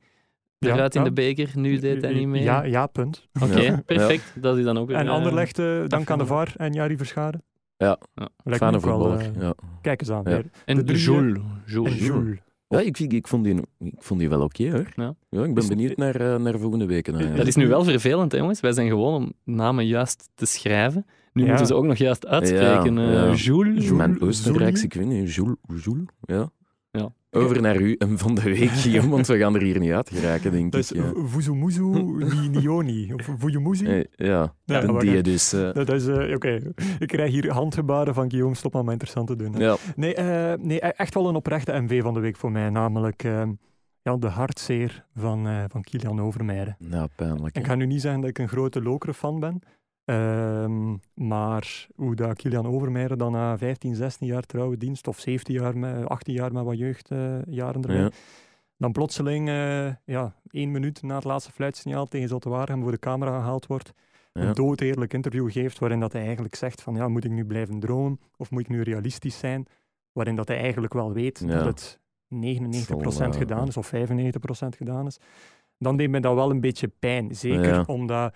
[0.65, 1.07] Ja, Eruit in ja.
[1.07, 2.43] de beker, nu deed hij niet mee.
[2.43, 3.27] Ja, ja, punt.
[3.43, 3.81] Oké, Ja.
[3.85, 4.33] perfect.
[4.41, 6.25] Dat is dan ook weer, En eh, Anderlecht, eh, dank aan de.
[6.25, 7.43] VAR en Jari Verscharen.
[7.77, 7.97] Ja, Ja.
[8.15, 9.19] Lijkt me fijne voetballer.
[9.19, 9.53] eh, ja.
[9.81, 10.23] Kijk eens aan.
[10.25, 10.41] Ja.
[10.65, 11.39] En de Jules.
[11.65, 11.99] Jules.
[11.99, 12.37] Jules.
[12.67, 14.87] Ja, ik, vind- ik, vond die, ik vond die wel oké hoor.
[14.95, 15.15] Ja.
[15.29, 17.13] Ja, ik ben benieuwd naar, eh, naar volgende weken.
[17.13, 17.37] eigenlijk.
[17.45, 18.59] Dat is nu wel vervelend, hè, jongens.
[18.59, 21.05] Wij zijn gewoon om namen juist te schrijven.
[21.33, 21.47] Nu Ja.
[21.47, 22.95] moeten ze ook nog juist uitspreken.
[22.95, 23.33] Ja, eh, ja.
[23.33, 23.83] Jules.
[23.83, 23.91] Jules.
[23.91, 24.21] Mijn?
[24.21, 26.49] Oostenrijkse, ik weet niet, Jules, Jules, ja.
[27.33, 30.09] Over naar u en van de week, Guillaume, want we gaan er hier niet uit
[30.09, 31.03] geraken, denk Dat is ik.
[31.03, 31.11] Ja.
[31.25, 33.13] Vuzumuzu ni Nioni.
[33.13, 33.85] Of Vujumuzi.
[33.85, 34.53] Eh, ja,
[34.99, 35.53] die dus.
[35.53, 36.59] eh, Dat is, eh, oké.
[36.99, 39.53] Ik krijg hier handgebaren van Guillaume, stop maar maar interessant te doen.
[39.57, 39.75] ja.
[39.95, 42.69] Nee, eh, nee, e- echt wel een oprechte MV van de week voor mij.
[42.69, 43.43] Namelijk eh,
[44.01, 46.75] ja, de hartzeer van, eh, van Kilian Overmeijer.
[46.79, 47.57] Nou, pijnlijk.
[47.57, 49.61] Ik ga nu niet zeggen dat ik een grote Lokeren fan ben.
[50.05, 55.53] Ehm, maar hoe dat Kilian Overmeijer dan na 15, 16 jaar trouwe dienst, of 17
[55.55, 58.09] jaar, met, 18 jaar met wat jeugdjaren erbij, Ja.
[58.77, 63.31] dan plotseling eh, ja, één minuut na het laatste fluitsignaal tegen Zottewaardigem voor de camera
[63.39, 63.93] gehaald wordt,
[64.33, 64.41] Ja.
[64.41, 67.79] een doodeerlijk interview geeft waarin dat hij eigenlijk zegt van ja, moet ik nu blijven
[67.79, 69.67] dromen of moet ik nu realistisch zijn?
[70.11, 71.47] Waarin dat hij eigenlijk wel weet Ja.
[71.47, 75.17] dat het 99% Zal, eh, gedaan is of 95% gedaan is.
[75.77, 77.35] Dan deed mij dat wel een beetje pijn.
[77.35, 78.33] Zeker omdat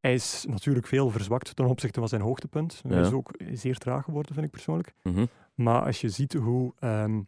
[0.00, 2.82] hij is natuurlijk veel verzwakt ten opzichte van zijn hoogtepunt.
[2.88, 4.94] Hij is ook zeer traag geworden, vind ik persoonlijk.
[5.02, 5.26] Mhm.
[5.54, 7.20] Maar als je ziet hoe ehm,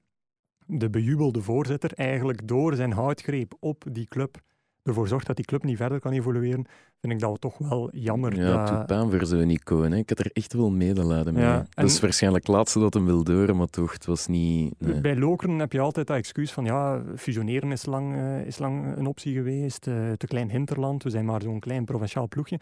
[0.67, 4.41] de bejubelde voorzitter eigenlijk door zijn houtgreep op die club
[4.83, 6.65] ervoor zorgt dat die club niet verder kan evolueren,
[7.01, 8.37] vind ik dat toch wel jammer.
[8.37, 9.91] Ja, het dat- doet pijn voor zo'n icoon.
[9.93, 9.97] Hè.
[9.97, 11.43] Ik had er echt wel medelijden mee.
[11.43, 14.27] Ja, Dat en- is waarschijnlijk het laatste dat hem wil door, maar toch, het was
[14.27, 14.75] niet...
[14.79, 15.01] nee.
[15.01, 18.97] Bij Lokeren heb je altijd dat excuus van ja, fusioneren is lang, eh, is lang
[18.97, 22.61] een optie geweest, eh, te klein hinterland, we zijn maar zo'n klein provinciaal ploegje.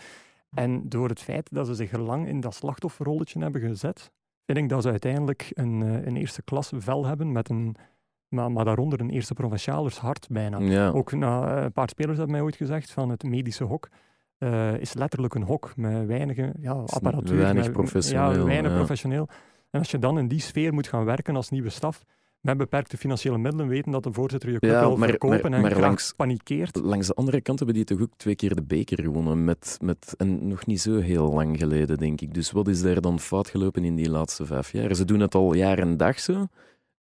[0.55, 4.11] En door het feit dat ze zich er lang in dat slachtofferrolletje hebben gezet,
[4.47, 7.77] vind ik dat ze uiteindelijk een, eh, een eerste klas vel hebben, met een,
[8.29, 10.59] maar, maar daaronder een eerste provincialers hart bijna.
[10.59, 13.89] Ja, Ook na, eh, een paar spelers hebben mij ooit gezegd van het medische hok.
[14.39, 17.37] eh, is letterlijk een hok met weinige ja, apparatuur.
[17.37, 18.77] weinig met- professioneel, Ja, weinig ja.
[18.77, 19.29] professioneel.
[19.71, 22.03] En als je dan in die sfeer moet gaan werken als nieuwe staf,
[22.41, 25.53] met beperkte financiële middelen, weten dat de voorzitter je club Ja, wil maar- verkopen maar-
[25.53, 26.77] en maar langs- panikeert.
[26.77, 29.45] langs de andere kant hebben die toch ook twee keer de beker gewonnen.
[29.45, 32.35] Met, met, en nog niet zo heel lang geleden, denk ik.
[32.35, 34.95] Dus wat is daar dan fout gelopen in die laatste vijf jaar?
[34.95, 36.47] Ze doen het al jaar en dag zo.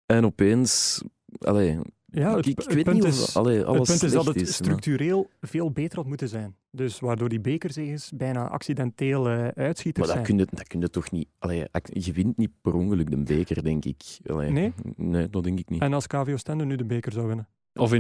[0.06, 1.02] En opeens...
[1.38, 4.26] Allee, Ja, het, ik, weet punt niet is, of allee, het alles punt is dat
[4.26, 6.56] het is, maar- structureel veel beter had moeten zijn.
[6.70, 10.90] Dus waardoor die bekerzegens bijna accidenteel eh uitschieters Maar dat kun, je, dat kun je
[10.90, 11.28] toch niet...
[11.38, 14.02] Allee, je wint niet per ongeluk de beker, denk ik.
[14.26, 14.72] Allee, Nee?
[14.96, 15.80] Nee, dat denk ik niet.
[15.80, 17.48] En als KVO Stende nu de beker zou winnen?
[17.74, 17.92] Of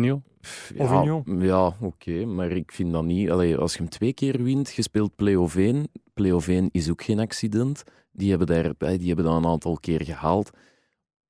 [0.76, 1.24] Of ja, Union.
[1.38, 3.30] Ja, oké, maar ik vind dat niet...
[3.30, 5.88] Allee, als je hem twee keer wint, je speelt play-off 1.
[6.14, 7.82] Play-off 1 is ook geen accident.
[8.12, 10.50] Die hebben, daar, die hebben dat een aantal keer gehaald.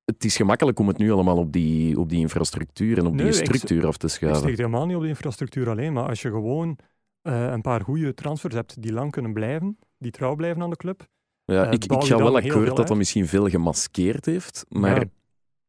[0.09, 3.31] Het is gemakkelijk om het nu allemaal op die, op die infrastructuur en op Nee,
[3.31, 4.41] die ik- structuur af te Ik schuiven.
[4.41, 6.77] steek helemaal niet op de infrastructuur alleen, maar als je gewoon
[7.21, 10.75] eh, een paar goede transfers hebt die lang kunnen blijven, die trouw blijven aan de
[10.75, 11.07] club.
[11.45, 15.05] Ja, eh, ik, ik ga wel akkoord dat dat misschien veel gemaskeerd heeft, maar Ja.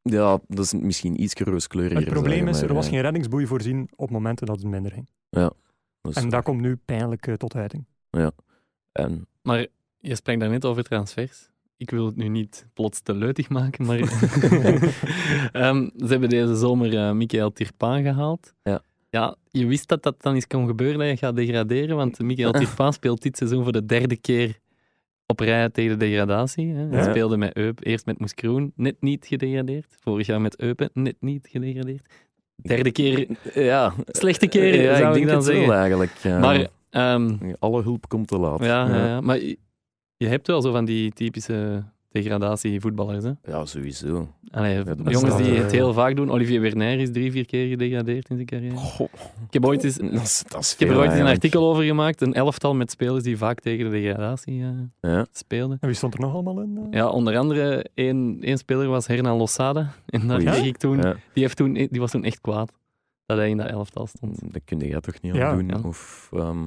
[0.03, 2.01] ja, dat is misschien iets rooskleuriger.
[2.05, 5.09] Het probleem is, er was geen reddingsboei voorzien op momenten dat het minder ging.
[5.31, 5.55] dat
[6.03, 6.31] is En waar.
[6.31, 7.85] dat komt nu pijnlijk eh, tot uiting.
[8.93, 9.67] En, Maar
[9.99, 11.51] je sprak daarnet over transfers.
[11.81, 13.99] Ik wil het nu niet plots te leutig maken, maar
[15.53, 18.55] Ehm, ze hebben deze zomer eh Michael Tirpaan gehaald.
[18.63, 18.83] Ja.
[19.11, 22.53] Ja, je wist dat dat dan eens kon gebeuren, dat je gaat degraderen, want Michael
[22.61, 24.59] Tirpaan speelt dit seizoen voor de derde keer
[25.27, 26.67] op rij tegen de degradatie.
[26.75, 26.87] Hè.
[26.89, 27.11] Hij Ja.
[27.11, 29.97] speelde met Eupen, eerst met Moes Kroen, net niet gedegradeerd.
[30.01, 32.07] Vorig jaar met Eupen, net niet gedegradeerd.
[32.57, 35.73] Derde keer, ja, slechte keer, ja, zou ik denk dan zeggen.
[35.75, 36.13] eigenlijk.
[36.23, 36.39] ja.
[36.39, 38.65] Maar ehm, Alle hulp komt te laat.
[38.65, 39.41] ja, maar
[40.25, 43.25] je, hebt wel zo van die typische degradatievoetballers.
[43.25, 43.31] Hè?
[43.45, 44.29] Ja, sowieso.
[44.51, 46.31] Allee, dat jongens die het heel vaak doen.
[46.31, 48.75] Olivier Werner is drie, vier keer gedegradeerd in zijn carrière.
[49.47, 51.69] Ik heb ooit eens, Dat is, dat is ik heb er ooit eens een artikel
[51.71, 52.21] over gemaakt.
[52.21, 55.27] Een elftal met spelers die vaak tegen de degradatie eh, Ja.
[55.33, 55.77] speelden.
[55.81, 56.79] En wie stond er nog allemaal in?
[56.91, 56.99] eh?
[56.99, 59.93] Ja, onder andere één, één speler was Hernan Losada.
[60.07, 62.73] En daar kreeg ik toen, Ja, die, heeft toen, die was toen echt kwaad
[63.27, 64.53] dat hij in dat elftal stond.
[64.53, 65.51] dat kun je toch niet Ja.
[65.51, 65.69] aan doen?
[65.69, 65.89] Ja.
[65.89, 66.67] Of, ehm,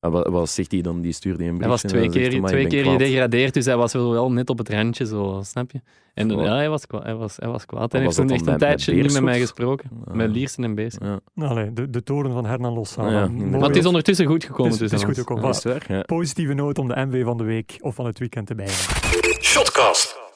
[0.00, 1.00] ah, wat, wat zegt hij dan?
[1.00, 3.54] Die stuurde een Hij was twee keer, hij, twee "Maar ik ben keer kwaad." gedegradeerd,
[3.54, 5.80] dus hij was wel, wel net op het randje, zo, snap je?
[6.14, 7.92] En ja, hij was, kwa- hij was, hij was kwaad.
[7.92, 9.90] Hij Was heeft echt een tijdje niet met mij gesproken.
[10.08, 10.14] Ah.
[10.14, 10.96] Met Liersen en Bees.
[11.00, 11.20] Ja.
[11.46, 12.84] Allee, de, de toren van Hernan.
[12.96, 13.50] Ja, inderdaad.
[13.60, 15.40] Maar het is ondertussen goed gekomen Het is- het is tussen goed
[15.78, 16.04] gekomen.
[16.06, 19.42] Positieve noot om de MV van de week of van het weekend te bijhouden.
[19.42, 20.27] Shotcast.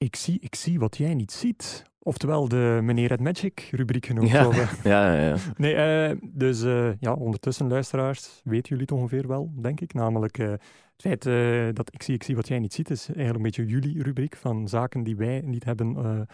[0.00, 1.84] Ik zie, ik zie wat jij niet ziet.
[1.98, 4.28] Oftewel de meneer het Magic rubriek genoemd.
[4.28, 4.50] Ja.
[4.84, 5.36] Ja, ja, ja.
[5.56, 9.94] Nee, eh, dus eh, ja, ondertussen, luisteraars, weten jullie het ongeveer wel, denk ik.
[9.94, 10.62] Namelijk eh, het
[10.96, 11.22] feit
[11.76, 14.36] dat ik zie, ik zie wat jij niet ziet, is eigenlijk een beetje jullie rubriek
[14.36, 16.26] van zaken die wij niet hebben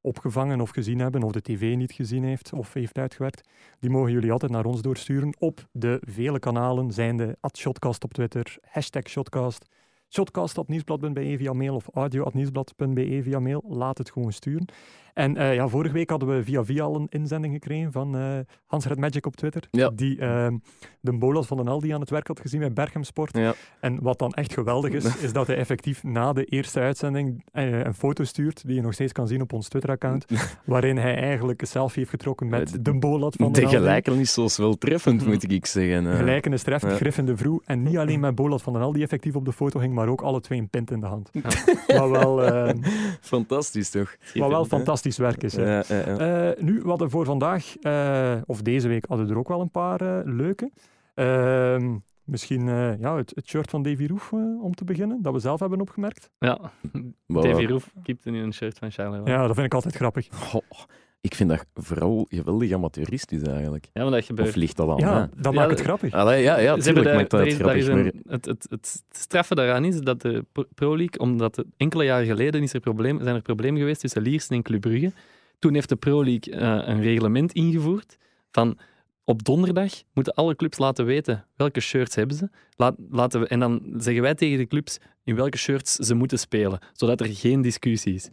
[0.00, 3.48] opgevangen of gezien hebben, of de tv niet gezien heeft of heeft uitgewerkt.
[3.78, 8.56] Die mogen jullie altijd naar ons doorsturen op de vele kanalen, zijnde @shotcast op Twitter,
[8.62, 9.66] hashtag Shotcast,
[10.08, 13.64] shotcast.nieuwsblad.be via mail of audio.nieuwsblad.be via mail.
[13.68, 14.66] Laat het gewoon sturen.
[15.14, 18.38] En eh, ja, vorige week hadden we via via al een inzending gekregen van eh
[18.66, 19.90] Hans Red Magic op Twitter, Ja.
[19.90, 20.56] die ehm,
[21.00, 23.36] de Bolas van den Aldi aan het werk had gezien bij Berchem Sport.
[23.36, 23.54] Ja.
[23.80, 27.78] En wat dan echt geweldig is, is dat hij effectief na de eerste uitzending eh,
[27.84, 30.24] een foto stuurt, die je nog steeds kan zien op ons Twitter-account,
[30.64, 33.78] waarin hij eigenlijk een selfie heeft getrokken met de- Bolat van den De Aldi.
[33.78, 36.16] gelijkenis was wel treffend, moet ik zeggen.
[36.16, 36.90] Gelijkenis treft, Ja.
[36.94, 37.62] Griff in de Vroe.
[37.64, 40.20] En niet alleen met Bolat van den Aldi effectief op de foto ging, maar ook
[40.20, 41.30] alle twee een pint in de hand.
[41.86, 42.74] Wat wel, eh,
[43.20, 44.16] Fantastisch, toch?
[44.34, 45.56] wat wel fantastisch werk is.
[45.56, 45.62] hè.
[45.76, 46.50] Ja, ja, ja.
[46.52, 49.60] Eh, nu, wat er voor vandaag, eh, of deze week, hadden we er ook wel
[49.60, 50.70] een paar eh, leuke.
[51.14, 55.32] Ehm, misschien eh, ja, het, het shirt van Davy Roef eh, om te beginnen, dat
[55.32, 56.30] we zelf hebben opgemerkt.
[56.38, 56.58] Ja,
[57.26, 59.30] Davy Roef keepte nu een shirt van Charleroi.
[59.30, 60.28] Ja, dat vind ik altijd grappig.
[60.32, 60.62] goh,
[61.24, 63.88] ik vind dat vooral geweldig amateuristisch eigenlijk.
[63.92, 64.48] Ja, maar dat gebeurt.
[64.48, 66.12] Of ligt dat aan Ja, dat Ja, maakt het grappig.
[66.12, 67.76] Allee, ja, ja, tuurlijk daar- maakt dat is- grappig.
[67.76, 71.56] is maar- een- het, het, het straffe daaraan is dat de Pro- Pro League, omdat
[71.56, 74.80] het enkele jaren geleden is er probleem, zijn er problemen geweest tussen Liersen en Club
[74.80, 75.12] Brugge.
[75.58, 78.16] Toen heeft de Pro League eh, een reglement ingevoerd
[78.50, 78.78] van
[79.24, 82.48] op donderdag moeten alle clubs laten weten welke shirts hebben ze.
[82.76, 86.38] Laat, laten we, en dan zeggen wij tegen de clubs in welke shirts ze moeten
[86.38, 88.28] spelen, zodat er geen discussie is.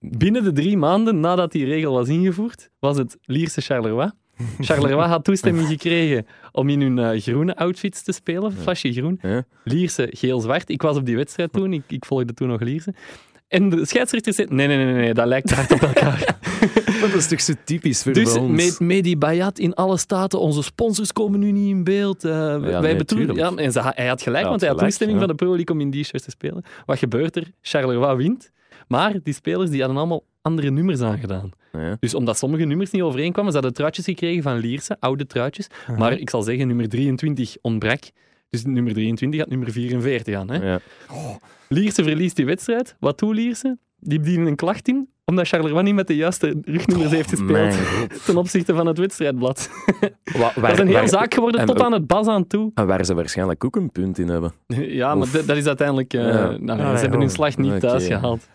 [0.00, 4.10] Binnen de drie maanden nadat die regel was ingevoerd, was het Lierse Charleroi.
[4.60, 9.20] Charleroi had toestemming gekregen om in hun eh, groene outfits te spelen, flasje groen.
[9.64, 10.70] Lierse geel-zwart.
[10.70, 12.94] Ik was op die wedstrijd toen, ik, ik volgde toen nog Lierse.
[13.48, 16.36] En de scheidsrechter zei, nee, nee, nee, nee, dat lijkt hard op elkaar.
[17.00, 18.64] Dat is toch zo typisch voor dus ons?
[18.64, 22.24] met Medi Bayat in alle staten, onze sponsors komen nu niet in beeld.
[22.24, 25.26] eh, wij nee, ja, en ze, hij had gelijk, want hij had toestemming ja.
[25.26, 26.64] van de Pro League om in die shirts te spelen.
[26.86, 27.50] Wat gebeurt er?
[27.60, 28.50] Charleroi wint.
[28.88, 31.50] Maar die spelers die hadden allemaal andere nummers aangedaan.
[31.72, 31.96] Ja.
[32.00, 35.66] Dus omdat sommige nummers niet overeenkwamen, ze hadden truitjes gekregen van Lierse, oude truitjes.
[35.98, 38.02] Maar ik zal zeggen, nummer 23 ontbrak.
[38.50, 40.50] Dus nummer 23 had nummer 44 aan.
[40.50, 40.70] Hè?
[40.70, 40.80] Ja.
[41.68, 42.96] Lierse verliest die wedstrijd.
[43.00, 43.78] Wat doet Lierse?
[44.00, 47.76] Die dienen een klacht in, omdat Charleroi niet met de juiste rugnummers heeft gespeeld
[48.26, 49.70] ten opzichte van het wedstrijdblad.
[50.38, 52.70] Wa- dat is een hele zaak geworden en tot aan het bas aan toe.
[52.74, 54.52] En waar ze waarschijnlijk ook een punt in hebben.
[55.00, 56.14] Ja, maar Of- dat, dat is uiteindelijk...
[56.14, 56.56] eh, Ja.
[56.60, 57.34] nou, Ja, ze hebben hun ja.
[57.34, 58.48] slag niet thuis gehaald.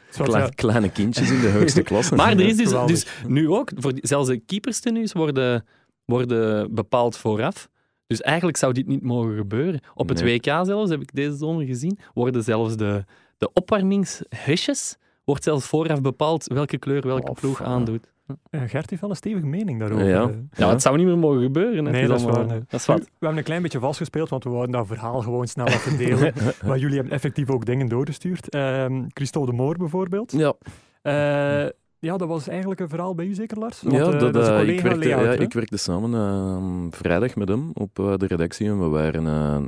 [0.56, 2.16] Kleine kindjes in de hoogste klasse.
[2.16, 5.66] Maar er is dus, dus nu ook, voor die- zelfs de keeperstenues worden,
[6.06, 7.70] worden bepaald vooraf.
[8.08, 9.80] Dus eigenlijk zou dit niet mogen gebeuren.
[9.96, 10.36] Op het Nee.
[10.38, 13.04] WK zelfs, heb ik deze zomer gezien, worden zelfs de,
[13.38, 18.12] de opwarmingshesjes wordt zelfs vooraf bepaald welke kleur welke Of, ploeg eh, aandoet.
[18.50, 20.08] eh, Gert heeft wel een stevige mening daarover.
[20.08, 20.22] Ja.
[20.22, 20.36] eh.
[20.52, 21.84] Ja, het zou niet meer mogen gebeuren.
[21.84, 22.64] Nee, Het dat is allemaal- waar, nee.
[22.68, 23.00] Dat is wat.
[23.00, 26.34] We hebben een klein beetje vastgespeeld, want we wouden dat verhaal gewoon snel even delen.
[26.68, 28.50] maar jullie hebben effectief ook dingen doorgestuurd.
[28.50, 30.32] Ehm Christophe de Moor bijvoorbeeld.
[30.32, 30.54] Ja,
[31.02, 31.66] Eh,
[32.04, 33.82] ja, dat was eigenlijk een verhaal bij u zeker, Lars?
[33.82, 36.98] Want, ja, eh, dat, is een eh, ik, werkte, layout, ja, ik werkte samen eh,
[37.00, 39.24] vrijdag met hem op eh, de redactie en we waren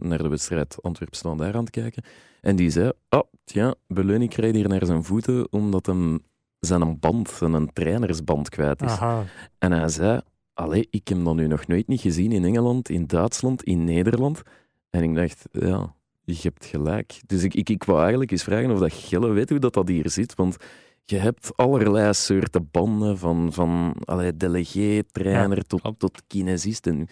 [0.07, 2.03] naar de wedstrijd Antwerp Standaard aan het kijken.
[2.41, 6.19] En die zei, oh, tja, Beleuning krijgt hier naar zijn voeten omdat hem
[6.59, 8.91] zijn band, zijn trainersband kwijt is.
[8.91, 9.23] Aha.
[9.57, 10.21] En hij zei,
[10.53, 14.41] allee, ik heb dat nu nog nooit niet gezien in Engeland, in Duitsland, in Nederland.
[14.89, 15.93] En ik dacht, ja,
[16.23, 17.21] je hebt gelijk.
[17.25, 19.87] Dus ik, ik, ik wou eigenlijk eens vragen of dat Gelle weet hoe dat, dat
[19.87, 20.57] hier zit, want
[21.05, 26.87] je hebt allerlei soorten banden, van, van allee, delegé, trainer tot, tot kinesist.
[26.87, 27.07] En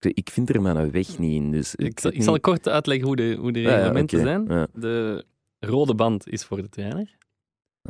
[0.00, 1.50] ik, ik vind er mijn weg niet in.
[1.50, 4.26] Dus Ik zal, ik zal kort uitleggen hoe de, hoe de ja, reglementen oké.
[4.28, 4.44] zijn.
[4.46, 4.66] Ja.
[4.72, 5.24] De
[5.58, 7.16] rode band is voor de trainer.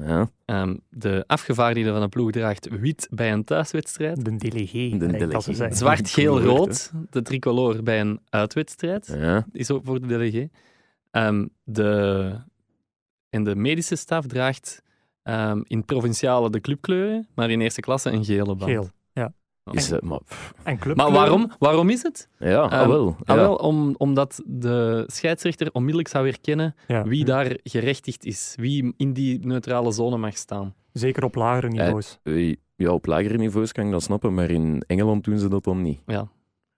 [0.01, 4.25] Ja, Ehm, de afgevaardigde van een ploeg draagt wit bij een thuiswedstrijd.
[4.25, 4.97] De delegé.
[4.99, 5.75] De delegé.
[5.75, 6.93] Zwart, geel, rood.
[7.11, 9.07] De tricolore bij een uitwedstrijd.
[9.07, 9.47] ja.
[9.53, 10.49] Is ook voor de delegé.
[11.11, 12.33] Ehm, de,
[13.31, 14.83] en de medische staf draagt
[15.25, 18.71] ehm, in provinciale de clubkleuren, maar in eerste klasse een gele band.
[18.71, 18.89] Geel.
[19.73, 22.29] Is, eh, maar, pff, En Maar waarom, waarom is het?
[22.39, 23.07] ja, ah, Ehm, wel.
[23.25, 23.43] Ah, ja.
[23.43, 27.03] wel, om, omdat de scheidsrechter onmiddellijk zou herkennen Ja.
[27.05, 30.75] wie daar gerechtigd is, wie in die neutrale zone mag staan.
[30.93, 32.19] Zeker op lagere niveaus.
[32.23, 35.65] Eh, Ja, op lagere niveaus kan ik dat snappen, maar in Engeland doen ze dat
[35.65, 36.01] dan niet.
[36.07, 36.29] Ja.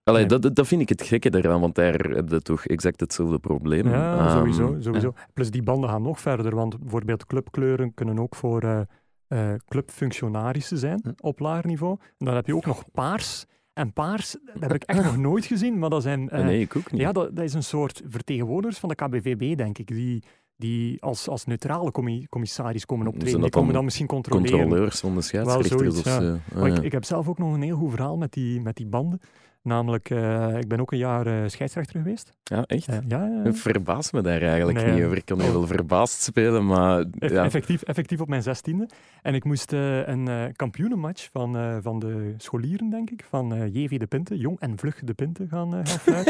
[0.07, 0.39] Allee, Nee.
[0.39, 3.87] dat, dat- vind ik het gekke daaraan, want daar heb je toch exact hetzelfde probleem.
[3.89, 4.75] Ja, Ehm, sowieso.
[4.79, 5.13] sowieso.
[5.33, 8.79] Plus die banden gaan nog verder, want bijvoorbeeld clubkleuren kunnen ook voor eh,
[9.27, 11.11] eh, clubfunctionarissen zijn Ja.
[11.19, 11.97] op lager niveau.
[12.17, 13.45] En dan heb je ook nog paars.
[13.73, 16.29] En paars, dat heb ik echt nog nooit gezien, maar dat zijn...
[16.29, 17.01] eh, nee, ik ook niet.
[17.01, 20.23] Ja, dat, dat is een soort vertegenwoordigers van de KBVB, denk ik, die,
[20.55, 23.41] die als, als neutrale commi- commissaris komen optreden.
[23.41, 24.59] Die komen dan dan misschien controleren.
[24.59, 26.21] Controleurs van de scheidsrechters zoiets, of ja.
[26.55, 26.65] zo.
[26.65, 29.19] Ik, ik heb zelf ook nog een heel goed verhaal met die, met die banden.
[29.67, 32.31] Namelijk, eh, ik ben ook een jaar eh, scheidsrechter geweest.
[32.43, 32.87] Ja, echt?
[32.87, 35.17] Eh, ja, verbaas me daar eigenlijk Nee, niet over.
[35.17, 35.53] Ik kan hier Oh.
[35.53, 37.43] wel verbaasd spelen, maar Eff- ja.
[37.43, 38.87] Effectief, effectief op mijn zestiende.
[39.21, 44.37] En ik moest een kampioenenmatch van, van de scholieren, denk ik, van JV De Pinte,
[44.37, 46.23] Jong en Vlug De Pinte, gaan, gaan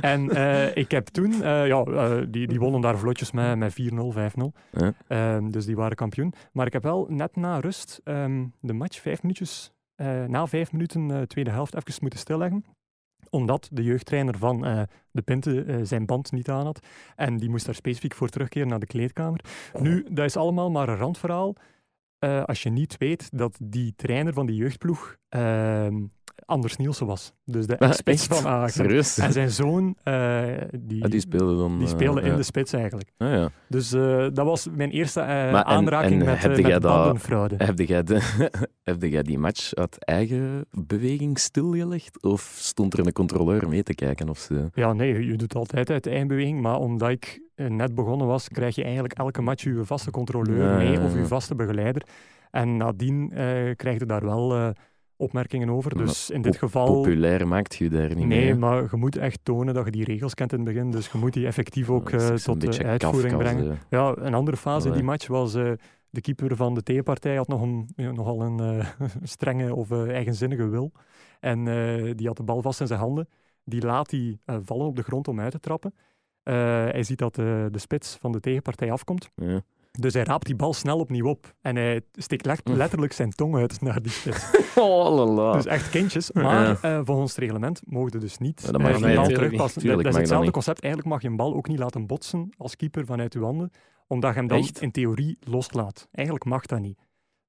[0.00, 0.30] en
[0.76, 1.84] ik heb toen, ja,
[2.28, 4.52] die, die wonnen daar vlotjes met, met 4-0, 5-0.
[4.70, 4.92] Ja.
[5.08, 6.32] Ehm, dus die waren kampioen.
[6.52, 10.72] Maar ik heb wel net na rust ehm, de match vijf minuutjes, eh, na vijf
[10.72, 12.64] minuten eh, tweede helft even moeten stilleggen
[13.30, 16.86] omdat de jeugdtrainer van eh, de Pinte zijn band niet aan had.
[17.16, 19.44] En die moest daar specifiek voor terugkeren naar de kleedkamer.
[19.78, 21.54] Nu, dat is allemaal maar een randverhaal.
[22.24, 26.04] Eh, als je niet weet dat die trainer van die jeugdploeg ehm,
[26.46, 27.32] Anders Nielsen was.
[27.44, 29.18] Dus de Ah, spits van Ajax.
[29.18, 30.44] En zijn zoon, eh,
[30.80, 31.78] die, Ah, die speelde dan...
[31.78, 32.36] die eh, speelde in ja.
[32.36, 33.12] de spits eigenlijk.
[33.18, 33.48] Ah, ja.
[33.68, 36.26] Dus eh, dat was mijn eerste Maar aanraking en
[36.62, 37.54] met, dat- bandenfraude.
[37.58, 38.48] Heb jij, de,
[38.82, 42.22] heb jij die match uit eigen beweging stilgelegd?
[42.22, 44.28] Of stond er een controleur mee te kijken?
[44.28, 44.48] Of?
[44.74, 48.74] Ja, nee, je doet altijd uit de eindbeweging, maar omdat ik net begonnen was, krijg
[48.74, 52.02] je eigenlijk elke match je vaste controleur mee of je vaste begeleider.
[52.50, 53.28] En nadien
[53.76, 54.72] krijg je daar wel
[55.16, 55.96] opmerkingen over.
[55.96, 56.86] Maar Dus in dit geval...
[56.86, 58.54] Populair maakt je daar niet Nee, mee.
[58.54, 60.90] maar je moet echt tonen dat je die regels kent in het begin.
[60.90, 63.64] Dus je moet die effectief ook eh, tot de uitvoering brengen.
[63.64, 63.96] zo.
[63.96, 65.72] Ja, een andere fase in die match was eh,
[66.10, 68.86] de keeper van de tegenpartij had nog een, ja, nogal een eh,
[69.22, 70.92] strenge of eh, eigenzinnige wil.
[71.40, 73.28] En eh, die had de bal vast in zijn handen.
[73.64, 75.94] Die laat hij eh, vallen op de grond om uit te trappen.
[76.42, 76.54] Eh,
[76.84, 79.30] hij ziet dat eh, de spits van de tegenpartij afkomt.
[79.34, 79.60] Ja.
[80.00, 81.54] Dus hij raapt die bal snel opnieuw op.
[81.60, 82.72] En hij steekt le- Hm.
[82.72, 84.50] letterlijk zijn tong uit naar die spits.
[84.76, 85.52] Oh.
[85.52, 86.32] Dus echt kindjes.
[86.32, 89.80] Maar eh, volgens het reglement mogen je dus niet Ja, dat eh, die bal terugpassen.
[89.80, 90.80] Tuurlijk dat is hetzelfde concept.
[90.80, 93.70] Eigenlijk mag je een bal ook niet laten botsen als keeper vanuit je handen,
[94.06, 94.80] omdat je hem dan Echt?
[94.80, 96.08] in theorie loslaat.
[96.12, 96.98] Eigenlijk mag dat niet.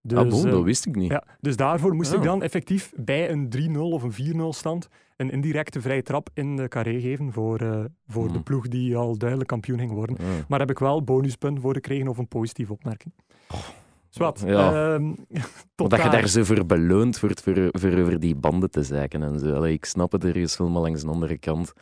[0.02, 1.12] Dus, ah, bon, eh, dat wist ik niet.
[1.12, 2.24] ja, dus daarvoor moest ik Ah.
[2.24, 6.68] dan effectief bij een 3-0 of een 4-0 stand een indirecte vrije trap in de
[6.68, 8.44] carré geven voor, eh, voor de Hmm.
[8.44, 10.18] ploeg die al duidelijk kampioen ging worden.
[10.18, 10.26] Ah.
[10.48, 13.14] Maar heb ik wel bonuspunt voor gekregen of een positieve opmerking.
[14.10, 14.44] Zwat.
[14.46, 14.94] Ja.
[14.94, 15.14] ehm,
[15.76, 16.28] tot Dat je daar.
[16.28, 19.54] zo voor beloond wordt voor, voor over die banden te zeiken en zo.
[19.54, 21.74] Allee, ik snap het ergens wel, maar langs de andere kant.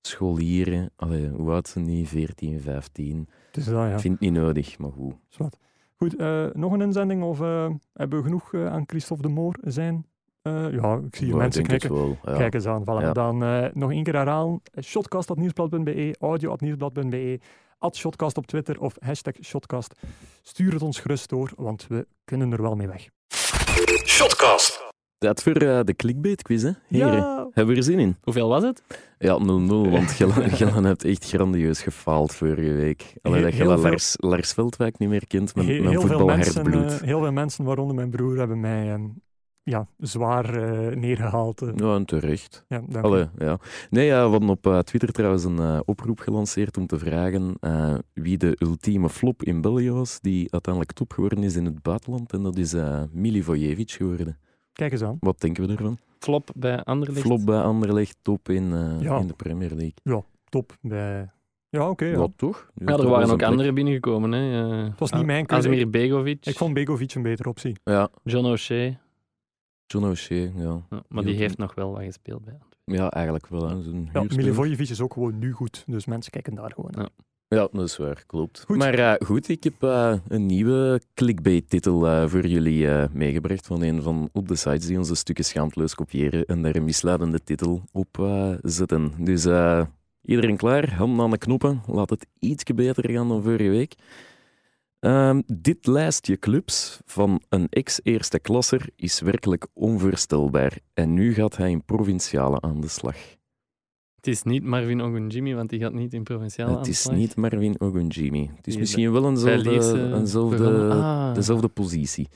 [0.00, 2.08] Scholieren, allee, hoe oud zijn die?
[2.08, 3.28] 14, 15.
[3.50, 3.92] Dus dat, ja.
[3.94, 5.14] Ik vind het niet nodig, maar goed.
[5.28, 5.58] Zwat.
[5.96, 10.06] Goed, eh, nog een inzending of eh, hebben we genoeg aan Christophe de Moor zijn?
[10.42, 11.94] Eh, ja, ik zie Ja, ik mensen knikken.
[11.94, 12.18] wel.
[12.24, 12.36] Ja.
[12.36, 12.82] Kijk eens aan.
[12.82, 13.02] Voilà.
[13.04, 13.12] Ja.
[13.12, 14.62] Dan eh, nog één keer herhalen.
[14.82, 17.40] Shotcast.nieuwsblad.be, audio.nieuwsblad.be,
[17.78, 19.94] at Shotcast op Twitter of hashtag Shotcast.
[20.42, 23.08] Stuur het ons gerust door, want we kunnen er wel mee weg.
[24.06, 24.90] Shotcast.
[25.18, 26.70] Tijd voor eh, de clickbait quiz, hè?
[26.88, 27.48] Heren, Ja!
[27.52, 28.16] hebben we er zin in?
[28.22, 28.82] Hoeveel was het?
[29.18, 29.44] Ja, 0-0,
[29.90, 30.10] want
[30.56, 33.14] Gillen hebt echt grandieus gefaald vorige week.
[33.22, 36.24] Allee, Heel- dat veel- Lars, Lars Veldwijk niet meer kent, met, He- met heel, veel
[36.26, 37.00] mensen, voetbalherbloed.
[37.00, 39.04] eh, heel veel mensen, waaronder mijn broer, hebben mij ehm,
[39.62, 41.62] ja, zwaar eh, neergehaald.
[41.62, 41.68] eh.
[41.76, 42.64] Ja, en terecht.
[42.68, 43.08] Ja, dank u.
[43.08, 43.58] Allee, ja.
[43.90, 47.54] Nee, ja, we hadden op eh, Twitter trouwens een eh, oproep gelanceerd om te vragen
[47.60, 51.82] eh, wie de ultieme flop in België was, die uiteindelijk top geworden is in het
[51.82, 52.32] buitenland.
[52.32, 54.38] En dat is eh Milivojevic geworden.
[54.72, 55.16] Kijk eens aan.
[55.20, 55.98] Wat denken we ervan?
[56.18, 57.20] Flop bij Anderlecht.
[57.20, 59.18] Flop bij Anderlecht, top in, eh, Ja.
[59.18, 60.22] in de Premier League.
[60.48, 60.76] Top.
[60.80, 61.30] Bij...
[61.68, 62.04] Ja, oké.
[62.04, 62.16] ja.
[62.16, 62.70] Wat toch?
[62.74, 64.32] Ja, er waren ook anderen binnengekomen.
[64.32, 64.70] Hè.
[64.80, 65.68] Eh, Het was niet mijn keuze.
[65.68, 67.76] Asmir Begovic, Ik vond Begovic een betere optie.
[67.84, 69.00] Ja, John O'Shea.
[69.86, 70.82] John O'Shea, ja.
[70.90, 72.94] Ja, maar die heeft nog wel wat gespeeld bij Antwerpen.
[72.94, 73.68] Ja, eigenlijk wel.
[73.68, 73.82] Hè.
[73.82, 74.36] Zo'n Ja, huurspeler.
[74.36, 77.02] Milivojevic is ook gewoon nu goed, dus mensen kijken daar gewoon naar.
[77.02, 77.24] Ja.
[77.58, 78.64] Ja, dat is waar, klopt.
[78.66, 78.76] Goed.
[78.76, 83.82] Maar eh, goed, ik heb eh, een nieuwe clickbait-titel eh, voor jullie eh, meegebracht van
[83.82, 87.82] een van op de sites die onze stukken schaamteloos kopiëren en daar een misleidende titel
[87.92, 89.12] op eh, zetten.
[89.18, 89.86] Dus eh,
[90.22, 90.94] iedereen klaar?
[90.94, 91.82] Handen aan de knoppen.
[91.86, 93.94] Laat het ietsje beter gaan dan vorige week.
[95.02, 100.78] Ehm, dit lijstje clubs van een ex-eerste klasser is werkelijk onvoorstelbaar.
[100.94, 103.16] En nu gaat hij in provinciale aan de slag.
[104.14, 107.80] Het is niet Marvin Ogunjimi, want die gaat niet in provinciale Het is niet Marvin
[107.80, 108.50] Ogunjimi.
[108.56, 110.88] Het is Die misschien wel eenzelfde.
[110.90, 111.34] Ah.
[111.34, 112.28] dezelfde positie.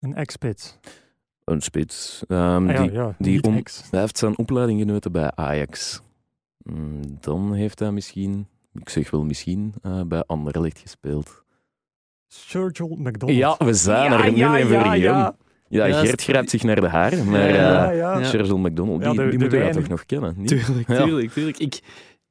[0.00, 0.78] Een ex-spits.
[1.44, 2.24] Een spits.
[2.28, 3.52] Ehm, Ah, ja, die, ja, die om-
[3.90, 6.02] hij heeft zijn opleiding genoten bij Ajax.
[6.56, 11.41] Mm, Dan heeft hij misschien, ik zeg wel misschien, eh, bij Anderlecht gespeeld.
[12.34, 13.38] Sergio McDonald.
[13.38, 15.36] Ja, we zijn Ja, er nu ja, een voor ja, ja.
[15.68, 16.08] Ja, Juist.
[16.08, 18.24] Gert grijpt zich naar de haren, maar Ja, Ja, eh ja.
[18.24, 20.34] Sergio McDonald, Ja, die, de- die de moet je weinig- toch nog kennen?
[20.36, 20.48] Niet?
[20.48, 21.04] Tuurlijk, Ja.
[21.04, 21.58] tuurlijk, tuurlijk.
[21.58, 21.80] Ik,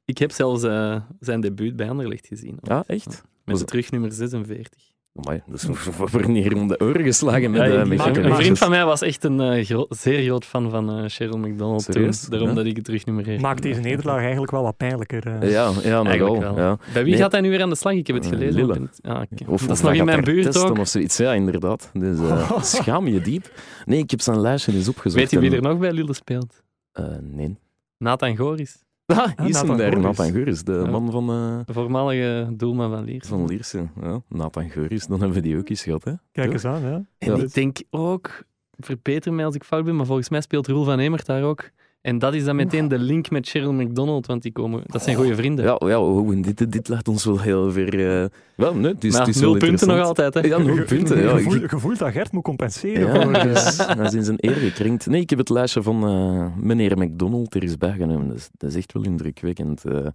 [0.04, 2.58] ik heb zelfs eh, zijn debuut bij Anderlecht gezien.
[2.62, 3.06] Ja, echt?
[3.06, 4.91] Met Was- de terugnummer 46.
[5.14, 5.66] Amai, dat is
[6.10, 8.70] voor neer om de oren geslagen met, Ja, eh, met maar- een maar- vriend van
[8.70, 12.12] mij was echt een eh, gro- zeer groot fan van eh Cheryl McDonald toen.
[12.28, 12.54] Daarom Ja?
[12.54, 15.46] dat ik het terugnummer Maakt deze nederlaag eigenlijk wel wat pijnlijker.
[15.48, 16.40] Ja, ja nogal.
[16.40, 16.56] wel.
[16.58, 16.78] Ja.
[16.92, 17.22] Bij wie Nee.
[17.22, 17.92] gaat hij nu weer aan de slag?
[17.92, 18.90] Ik heb het Eh, gelezen.
[19.02, 19.22] Ah.
[19.46, 20.78] Of, dat is nog in mijn buurt testen ook.
[20.78, 21.16] Of zoiets.
[21.16, 21.90] Ja, inderdaad.
[21.92, 22.18] Dus
[22.76, 23.50] schaam je diep.
[23.84, 25.14] Nee, ik heb zijn lijstje eens opgezocht.
[25.14, 26.62] Weet je wie en- er nog bij Lille speelt?
[26.92, 27.58] Eh, nee.
[27.98, 28.84] Nathan Goris,
[29.16, 30.02] Ah, is Nathan hem daar, Goris.
[30.04, 30.90] Nathan Geuris, de Ja.
[30.90, 33.28] man van, eh, de voormalige doelman van Liers.
[33.28, 33.88] van Lierse.
[34.00, 36.04] Ja, Nathan Geuris, dan hebben we die ook eens gehad.
[36.04, 36.12] Hè?
[36.32, 36.54] Kijk Toch?
[36.54, 37.04] eens aan, ja.
[37.18, 37.42] En Ja.
[37.42, 38.44] ik denk ook,
[38.78, 41.70] verbeter mij als ik fout ben, maar volgens mij speelt Roel van Emert daar ook.
[42.02, 45.16] En dat is dan meteen de link met Cheryl McDonald, want die komen, dat zijn
[45.16, 45.64] goede vrienden.
[45.64, 48.22] Ja, ja oh, dit, dit laat ons wel heel ver...
[48.22, 50.34] eh, wel, nee, het is, maar het is nul wel punten nog altijd.
[50.34, 50.40] Hè?
[50.40, 51.22] Ja, nul punten.
[51.22, 53.14] Ja, Gevoel, gevoel dat Gert moet compenseren.
[53.14, 55.06] Ja, voor, eh, dus, hij is in zijn eer gekrenkt.
[55.06, 58.28] Nee, ik heb het lijstje van eh, meneer McDonald er eens bijgenomen.
[58.28, 59.84] Dat is, dat is echt wel indrukwekkend.
[59.84, 60.06] Eh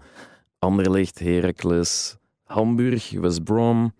[0.60, 3.94] Anderlecht, Heracles, Hamburg, West Brom,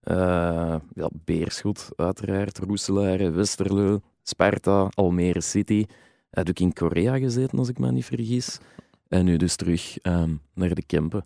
[0.00, 5.86] eh, ja, Beerschot uiteraard, Roeselare, Westerlo, Sparta, Almere City.
[6.32, 8.58] Hij had ook in Korea gezeten, als ik me niet vergis.
[9.08, 11.24] En nu dus terug ehm, naar de Kempen.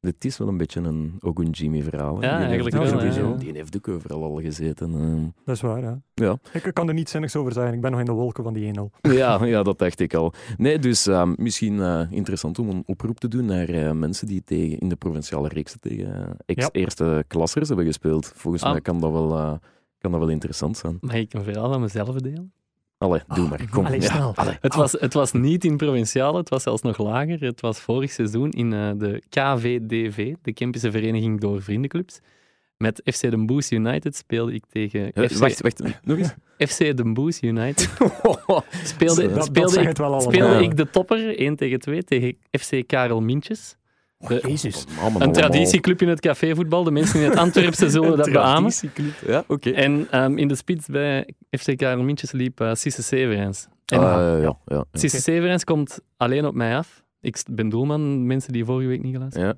[0.00, 2.14] Het is wel een beetje een Ogunjimi-verhaal.
[2.22, 3.28] Ja, Die eigenlijk heeft, wel, sowieso.
[3.30, 3.36] ja.
[3.36, 4.92] Die heeft ook overal al gezeten.
[4.94, 5.22] ehm.
[5.44, 6.00] Dat is waar, ja.
[6.14, 6.38] Ja.
[6.52, 7.74] Ik kan er niet zinnigs over zijn.
[7.74, 8.80] Ik ben nog in de wolken van die 1-0.
[9.12, 10.32] Ja, ja, dat dacht ik al.
[10.56, 14.44] Nee, dus ehm, misschien eh, interessant om een oproep te doen naar eh, mensen die
[14.44, 18.32] tegen, in de provinciale reeksen tegen eh, ex-eerste klassers hebben gespeeld.
[18.34, 18.70] Volgens Ah.
[18.72, 19.52] mij kan dat, wel, eh,
[19.98, 20.98] kan dat wel interessant zijn.
[21.00, 22.52] Mag ik een verhaal van mezelf delen?
[22.98, 23.68] Allee, doe Ah, maar.
[23.70, 23.86] Kom.
[23.86, 24.32] allee, Ja, snel.
[24.34, 24.56] allee.
[24.60, 27.40] Het, was, het was niet in provinciale, het was zelfs nog lager.
[27.40, 32.20] Het was vorig seizoen in eh, de KVDV, de Kempische Vereniging door Vriendenclubs.
[32.76, 36.34] Met FC Den Bosch United speelde ik tegen Eh, FC, Wacht, wacht, nog eens.
[36.72, 37.80] FC Den Bosch United.
[37.80, 40.32] Speelde, Speelde, Dat, dat speelde, ik, het wel allemaal.
[40.32, 40.60] speelde Ja.
[40.60, 43.76] ik de topper 1 tegen 2 tegen FC Karel Mintjes.
[44.18, 44.84] De- Jezus.
[45.18, 46.84] een traditieclub in het cafévoetbal.
[46.84, 48.72] De mensen in het Antwerpse zullen dat beamen.
[49.26, 49.70] Ja, oké.
[49.70, 53.66] En ehm, in de spits bij FC Karel Mintjes liep uh, Sisse Severijns.
[53.86, 54.84] En Ah, ja, ja, ja.
[54.92, 57.04] Sisse Severijns komt alleen op mij af.
[57.20, 59.54] Ik ben doelman, mensen die vorige week niet geluisterd ja.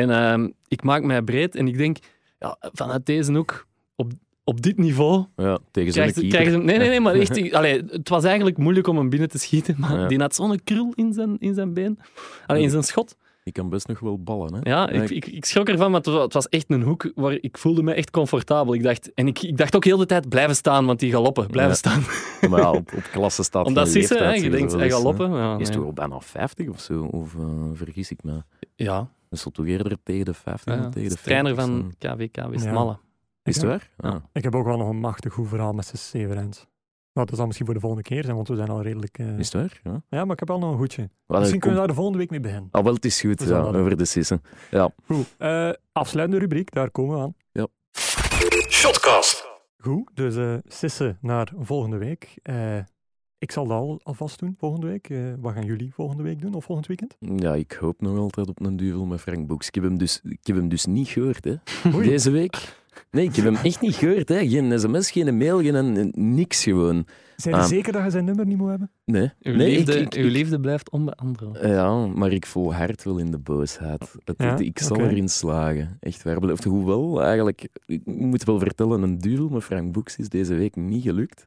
[0.00, 1.96] En ehm, ik maak mij breed en ik denk,
[2.38, 3.66] ja, vanuit deze hoek,
[3.96, 4.12] op,
[4.44, 6.50] op dit niveau, ja, tegen zo'n krijgen ze, keeper.
[6.52, 6.58] ze...
[6.58, 9.38] Nee, nee, nee, maar echt, ik- allee, het was eigenlijk moeilijk om hem binnen te
[9.38, 10.06] schieten, maar Ja.
[10.06, 11.98] die had zo'n krul in zijn, in zijn been,
[12.46, 13.16] allee, in zijn schot.
[13.44, 14.60] Die kan best nog wel ballen, hè?
[14.70, 17.32] Ja, ik, ik, ik schrok ervan, maar het was, het was echt een hoek waar
[17.32, 18.74] ik voelde me echt comfortabel.
[18.74, 21.46] Ik dacht, en ik, ik dacht ook heel de tijd, blijven staan, want die galoppen,
[21.46, 21.78] blijven Ja.
[21.78, 22.02] staan.
[22.50, 25.30] Maar ja, op, op klasse staat Omdat Sisse, hè, je denkt, hij galoppen.
[25.32, 25.76] Ja, Is nee.
[25.76, 27.04] toch al bijna 50 of zo?
[27.04, 28.42] Of eh, vergis ik me?
[28.74, 31.94] ja, Is dat toch eerder tegen de 50 ja, dan tegen de trainer 50 van
[31.98, 32.16] zijn?
[32.16, 32.98] KVK Westmalle.
[33.42, 33.90] Is het waar?
[33.98, 34.08] Ja.
[34.08, 34.16] Ah.
[34.32, 36.66] Ik heb ook wel nog een machtig goed verhaal met z'n Severijns.
[37.14, 39.18] Nou, dat zal misschien voor de volgende keer zijn, want we zijn al redelijk...
[39.18, 39.80] eh, Is het waar?
[39.84, 40.02] Ja.
[40.08, 41.10] Ja, maar ik heb wel nog een goedje.
[41.26, 42.68] Misschien kunnen we daar de volgende week mee beginnen.
[42.70, 44.42] Ah, wel, het is goed, ja, over de sissen.
[44.70, 44.90] Ja.
[45.06, 45.34] Goed.
[45.38, 47.34] eh, afsluitende rubriek, daar komen we aan.
[48.68, 49.46] Shotcast.
[49.78, 52.34] Goed, dus eh sissen naar volgende week.
[52.42, 52.78] Eh,
[53.38, 55.10] ik zal dat al, alvast doen volgende week.
[55.10, 57.16] Eh, wat gaan jullie volgende week doen of volgend weekend?
[57.36, 59.66] ja, ik hoop nog altijd op een duvel met Frank Boeks.
[59.66, 61.54] Ik heb hem dus, ik heb hem dus niet gehoord, hè.
[61.94, 62.08] Oei.
[62.08, 62.82] Deze week.
[63.10, 64.48] Nee, ik heb hem echt niet gehoord, hè.
[64.48, 67.06] Geen sms, geen mail, geen niks gewoon.
[67.36, 67.66] Zijn je Ah.
[67.66, 68.90] zeker dat je zijn nummer niet moet hebben?
[69.04, 69.30] Nee.
[69.42, 71.58] Uw, nee, liefde, ik, ik, uw liefde blijft onbeantwoord.
[71.62, 74.14] Ja, maar ik voel hard wel in de boosheid.
[74.24, 74.58] Het, Ja?
[74.58, 75.96] ik zal erin slagen.
[76.00, 76.40] Echt waar.
[76.40, 76.64] Belooft.
[76.64, 81.02] Hoewel, eigenlijk, ik moet wel vertellen, een duel met Frank Boeks is deze week niet
[81.02, 81.44] gelukt.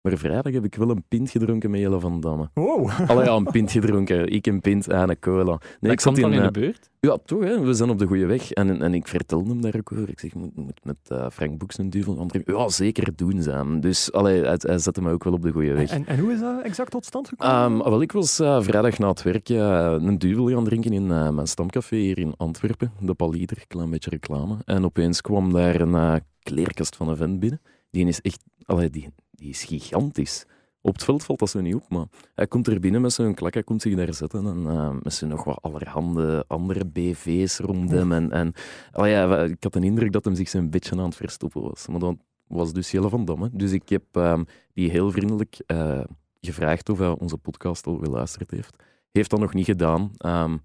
[0.00, 2.50] Maar vrijdag heb ik wel een pint gedronken met Jelle van Damme.
[2.54, 2.90] Wow.
[3.06, 4.32] Allee, ja, een pint gedronken.
[4.32, 5.44] Ik een pint en een cola.
[5.44, 6.90] Nee, dat ik zat in eh, de beurt.
[7.00, 7.60] Ja, toch, hè.
[7.60, 8.52] we zijn op de goede weg.
[8.52, 10.08] En, en ik vertelde hem daar ook over.
[10.08, 12.18] Ik zeg, moet, moet met eh, Frank Boeks een duvel.
[12.18, 13.80] André, ja, zeker doen, Sam.
[13.80, 15.90] Dus allee, hij, hij zette me ook wel op de goede weg.
[15.90, 17.54] En, en hoe is dat exact tot stand gekomen?
[17.54, 21.30] Ehm, wel, ik was eh, vrijdag na het werk een duvel gaan drinken in eh,
[21.30, 24.56] mijn stamcafé hier in Antwerpen, de Palieder, klein beetje reclame.
[24.64, 27.60] En opeens kwam daar een eh, kleerkast van een vent binnen.
[27.90, 29.08] Die is echt, allee, die,
[29.38, 30.44] die is gigantisch.
[30.80, 33.34] Op het veld valt dat zo niet op, maar hij komt er binnen met zo'n
[33.34, 37.58] klak, hij komt zich daar zetten en eh, met zo'n nog wat allerhande andere BV's
[37.58, 38.12] rond hem.
[38.12, 38.52] En, en
[38.92, 41.86] allee, ja, ik had de indruk dat hem zich zo'n beetje aan het verstoppen was.
[41.86, 42.16] Maar dat
[42.46, 43.50] was dus Jelle van Damme.
[43.52, 46.00] Dus ik heb ehm, die heel vriendelijk eh,
[46.40, 48.74] gevraagd of hij onze podcast al geluisterd heeft.
[49.12, 50.10] Heeft dat nog niet gedaan.
[50.16, 50.56] Ehm,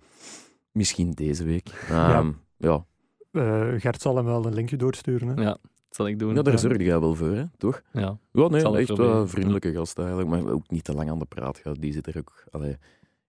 [0.71, 1.69] misschien deze week.
[1.89, 2.85] Ehm, ja.
[3.31, 5.27] Eh, Gert zal hem wel een linkje doorsturen.
[5.27, 5.43] Hè?
[5.43, 5.57] Ja,
[5.95, 6.35] zal ik doen.
[6.35, 6.59] Ja, daar Ja.
[6.59, 7.43] zorg jij wel voor, hè?
[7.57, 7.81] toch?
[7.91, 8.17] Ja.
[8.31, 10.29] Ja, nee, ik echt wel vriendelijke gast eigenlijk.
[10.29, 11.81] Maar ook niet te lang aan de praat gaat.
[11.81, 12.43] Die zit er ook...
[12.51, 12.77] Allee,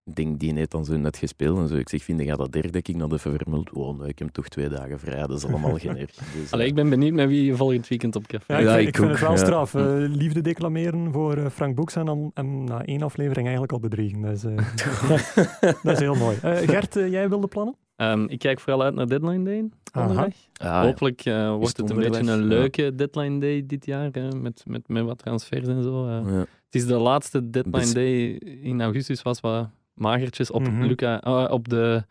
[0.04, 1.74] ik denk, die heeft dan zo net gespeeld en zo.
[1.74, 3.72] Ik zeg, vind je dat derdekking dat even vermeld?
[3.72, 5.26] Oh, nee, ik heb toch twee dagen vrij.
[5.26, 6.10] Dat is allemaal geen erg.
[6.40, 8.52] Dus, Allee, eh, ik ben benieuwd met wie je volgend weekend op café.
[8.52, 9.36] Ja, ik Ja, ik ik vind ook, het wel ja.
[9.36, 9.74] straf.
[9.74, 12.30] eh, liefde declameren voor eh, Frank Boeks en dan
[12.64, 14.20] na één aflevering eigenlijk al bedriegen.
[14.22, 14.56] Dat is, eh,
[15.82, 16.36] dat is heel mooi.
[16.42, 17.74] Eh, Gert, jij wilde plannen?
[17.96, 19.68] Ehm, ik kijk vooral uit naar Deadline Day.
[19.92, 20.82] Ah.
[20.82, 22.36] Hopelijk eh, wordt het een beetje een ja.
[22.36, 26.06] leuke Deadline Day dit jaar, hè, met, met, met wat transfers en zo.
[26.06, 26.20] eh.
[26.32, 26.38] Ja.
[26.38, 28.24] Het is de laatste Deadline Dus- Day
[28.62, 30.82] in augustus, was wat magertjes op, Mhm.
[30.82, 31.18] Luca,
[31.50, 32.02] op de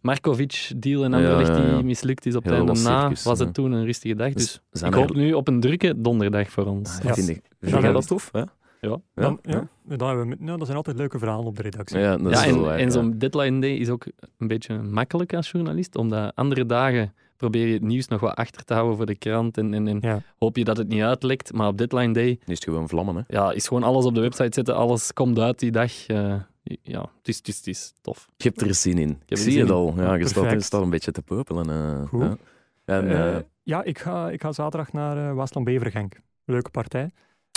[0.00, 1.74] Markovic-deal en Anderlecht ja, ja.
[1.74, 3.44] die mislukt is op het einde na, circus, was ja.
[3.44, 4.32] het toen een rustige dag.
[4.32, 6.98] Dus zijn ik er- hoop nu op een drukke donderdag voor ons.
[6.98, 7.14] Ah, Ja.
[7.14, 8.28] Vind, ik, vind dat tof?
[8.32, 8.42] Hè?
[8.90, 8.98] Ja.
[9.14, 9.68] Dan, ja.
[9.84, 11.98] Dan hebben we, nou, dat zijn altijd leuke verhalen op de redactie.
[11.98, 12.90] Ja, dat ja, is en, wel waar, en ja.
[12.90, 14.06] zo'n deadline day is ook
[14.38, 18.64] een beetje makkelijk als journalist, omdat andere dagen probeer je het nieuws nog wat achter
[18.64, 20.22] te houden voor de krant en, en, en Ja.
[20.38, 21.52] hoop je dat het niet uitlekt.
[21.52, 23.22] Maar op deadline day Nu is het gewoon vlammen, hè.
[23.26, 26.06] ja, is gewoon alles op de website zetten, alles komt uit die dag.
[26.06, 26.34] eh,
[26.82, 28.28] ja, het is, het, is, het is tof.
[28.36, 29.10] Je hebt er zin in.
[29.10, 29.74] Ik er zie zin het in.
[29.74, 29.94] al.
[29.96, 30.62] Ja, je staat, je Perfect.
[30.62, 31.70] staat een beetje te popelen.
[31.70, 32.20] eh, Goed.
[32.22, 32.36] ja.
[32.84, 36.20] En, Eh, ja, ik ga, ik ga zaterdag naar eh Waasland Bevergenk.
[36.44, 37.10] Leuke partij.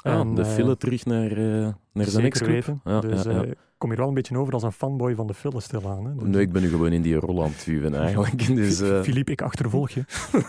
[0.04, 2.50] Ah, En, de eh, file terug naar, eh naar Zeker ex-club.
[2.50, 2.82] weten.
[2.84, 3.42] Ja, dus ja, ja.
[3.44, 6.06] eh, ik kom hier wel een beetje over als een fanboy van de file stilaan.
[6.06, 6.16] Hè.
[6.16, 8.48] Dus, Nee, ik ben nu gewoon in die rol aan het eigenlijk.
[8.56, 10.04] Dus, Filip, ik achtervolg je.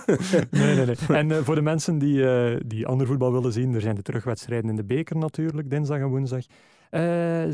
[0.50, 0.96] nee, nee, nee.
[1.08, 2.24] En voor de mensen die,
[2.66, 6.08] die ander voetbal willen zien, er zijn de terugwedstrijden in de beker natuurlijk, dinsdag en
[6.08, 6.44] woensdag.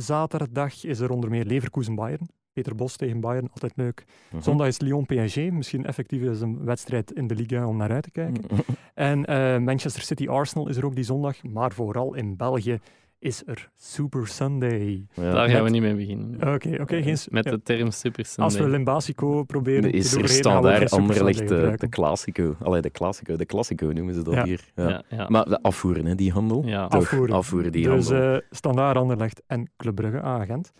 [0.00, 2.28] Zaterdag is er onder meer Leverkusen-Bayern.
[2.54, 4.04] Peter Bos tegen Bayern, altijd leuk.
[4.30, 4.42] mhm.
[4.42, 8.10] Zondag is Lyon-PSG, misschien effectief is een wedstrijd in de Liga om naar uit te
[8.10, 8.42] kijken.
[8.94, 12.78] En eh, Manchester City-Arsenal is er ook die zondag, maar vooral in België
[13.18, 15.06] is er Super Sunday.
[15.14, 15.32] Ja.
[15.32, 16.54] Daar gaan we niet mee beginnen.
[16.54, 17.02] Oké, oké.
[17.02, 18.76] geen s- Met de term Super Als we Sunday.
[18.76, 21.76] Limbasico proberen is te er doorheen, staan gaan we daar geen Super Anderlecht Sunday de,
[21.76, 21.88] de.
[21.88, 22.56] Classico.
[22.62, 23.36] Allee, de Classico.
[23.36, 24.44] De Classico noemen ze dat Ja.
[24.44, 24.60] hier.
[24.74, 24.88] Ja.
[24.88, 25.26] Ja, ja.
[25.28, 26.62] Maar de afvoeren, hè, die handel.
[26.66, 26.88] Ja.
[26.88, 27.34] Toch, Afvoeren.
[27.34, 28.32] afvoeren die dus handel.
[28.34, 30.72] eh Standaard Anderlecht en Club Brugge agent.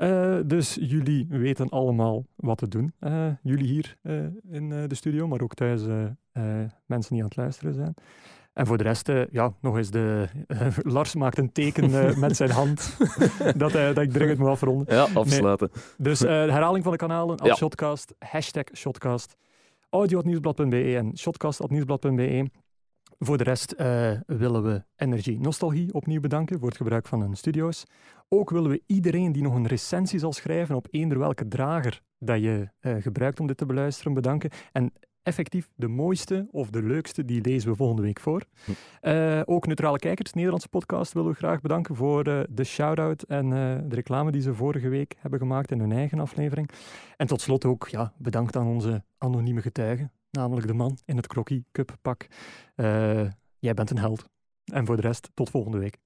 [0.00, 2.92] Eh, dus jullie weten allemaal wat te doen.
[2.98, 4.14] Eh, jullie hier eh,
[4.50, 5.82] in eh, de studio, maar ook thuis
[6.86, 7.94] mensen die aan het luisteren zijn.
[8.52, 10.28] En voor de rest, eh, ja, nog eens de...
[10.96, 12.96] Lars maakt een teken eh, met zijn hand
[13.56, 14.94] dat, hij dat ik dringend moet afronden.
[14.94, 15.70] ja, afsluiten.
[15.98, 17.54] Dus eh, de herhaling van de kanalen, Ja.
[17.54, 19.36] Shotcast, hashtag Shotcast,
[19.90, 22.46] audio.nieuwsblad.be en shotcast.nieuwsblad.be.
[23.22, 27.36] Voor de rest eh, willen we Energy Nostalgie opnieuw bedanken voor het gebruik van hun
[27.36, 27.84] studio's.
[28.28, 32.40] Ook willen we iedereen die nog een recensie zal schrijven op eender welke drager dat
[32.40, 34.50] je eh, gebruikt om dit te beluisteren bedanken.
[34.72, 34.92] En
[35.22, 38.44] effectief de mooiste of de leukste, die lezen we volgende week voor.
[38.64, 38.70] Hm.
[39.00, 43.50] Eh, ook Neutrale Kijkers, Nederlandse podcast, willen we graag bedanken voor de shout-out en
[43.88, 46.70] de reclame die ze vorige week hebben gemaakt in hun eigen aflevering.
[47.16, 51.26] En tot slot ook ja, bedankt aan onze anonieme getuige, namelijk de man in het
[51.26, 52.26] Crocky Cup pak.
[52.74, 54.24] Eh, jij bent een held.
[54.64, 55.96] En voor de rest, tot volgende week.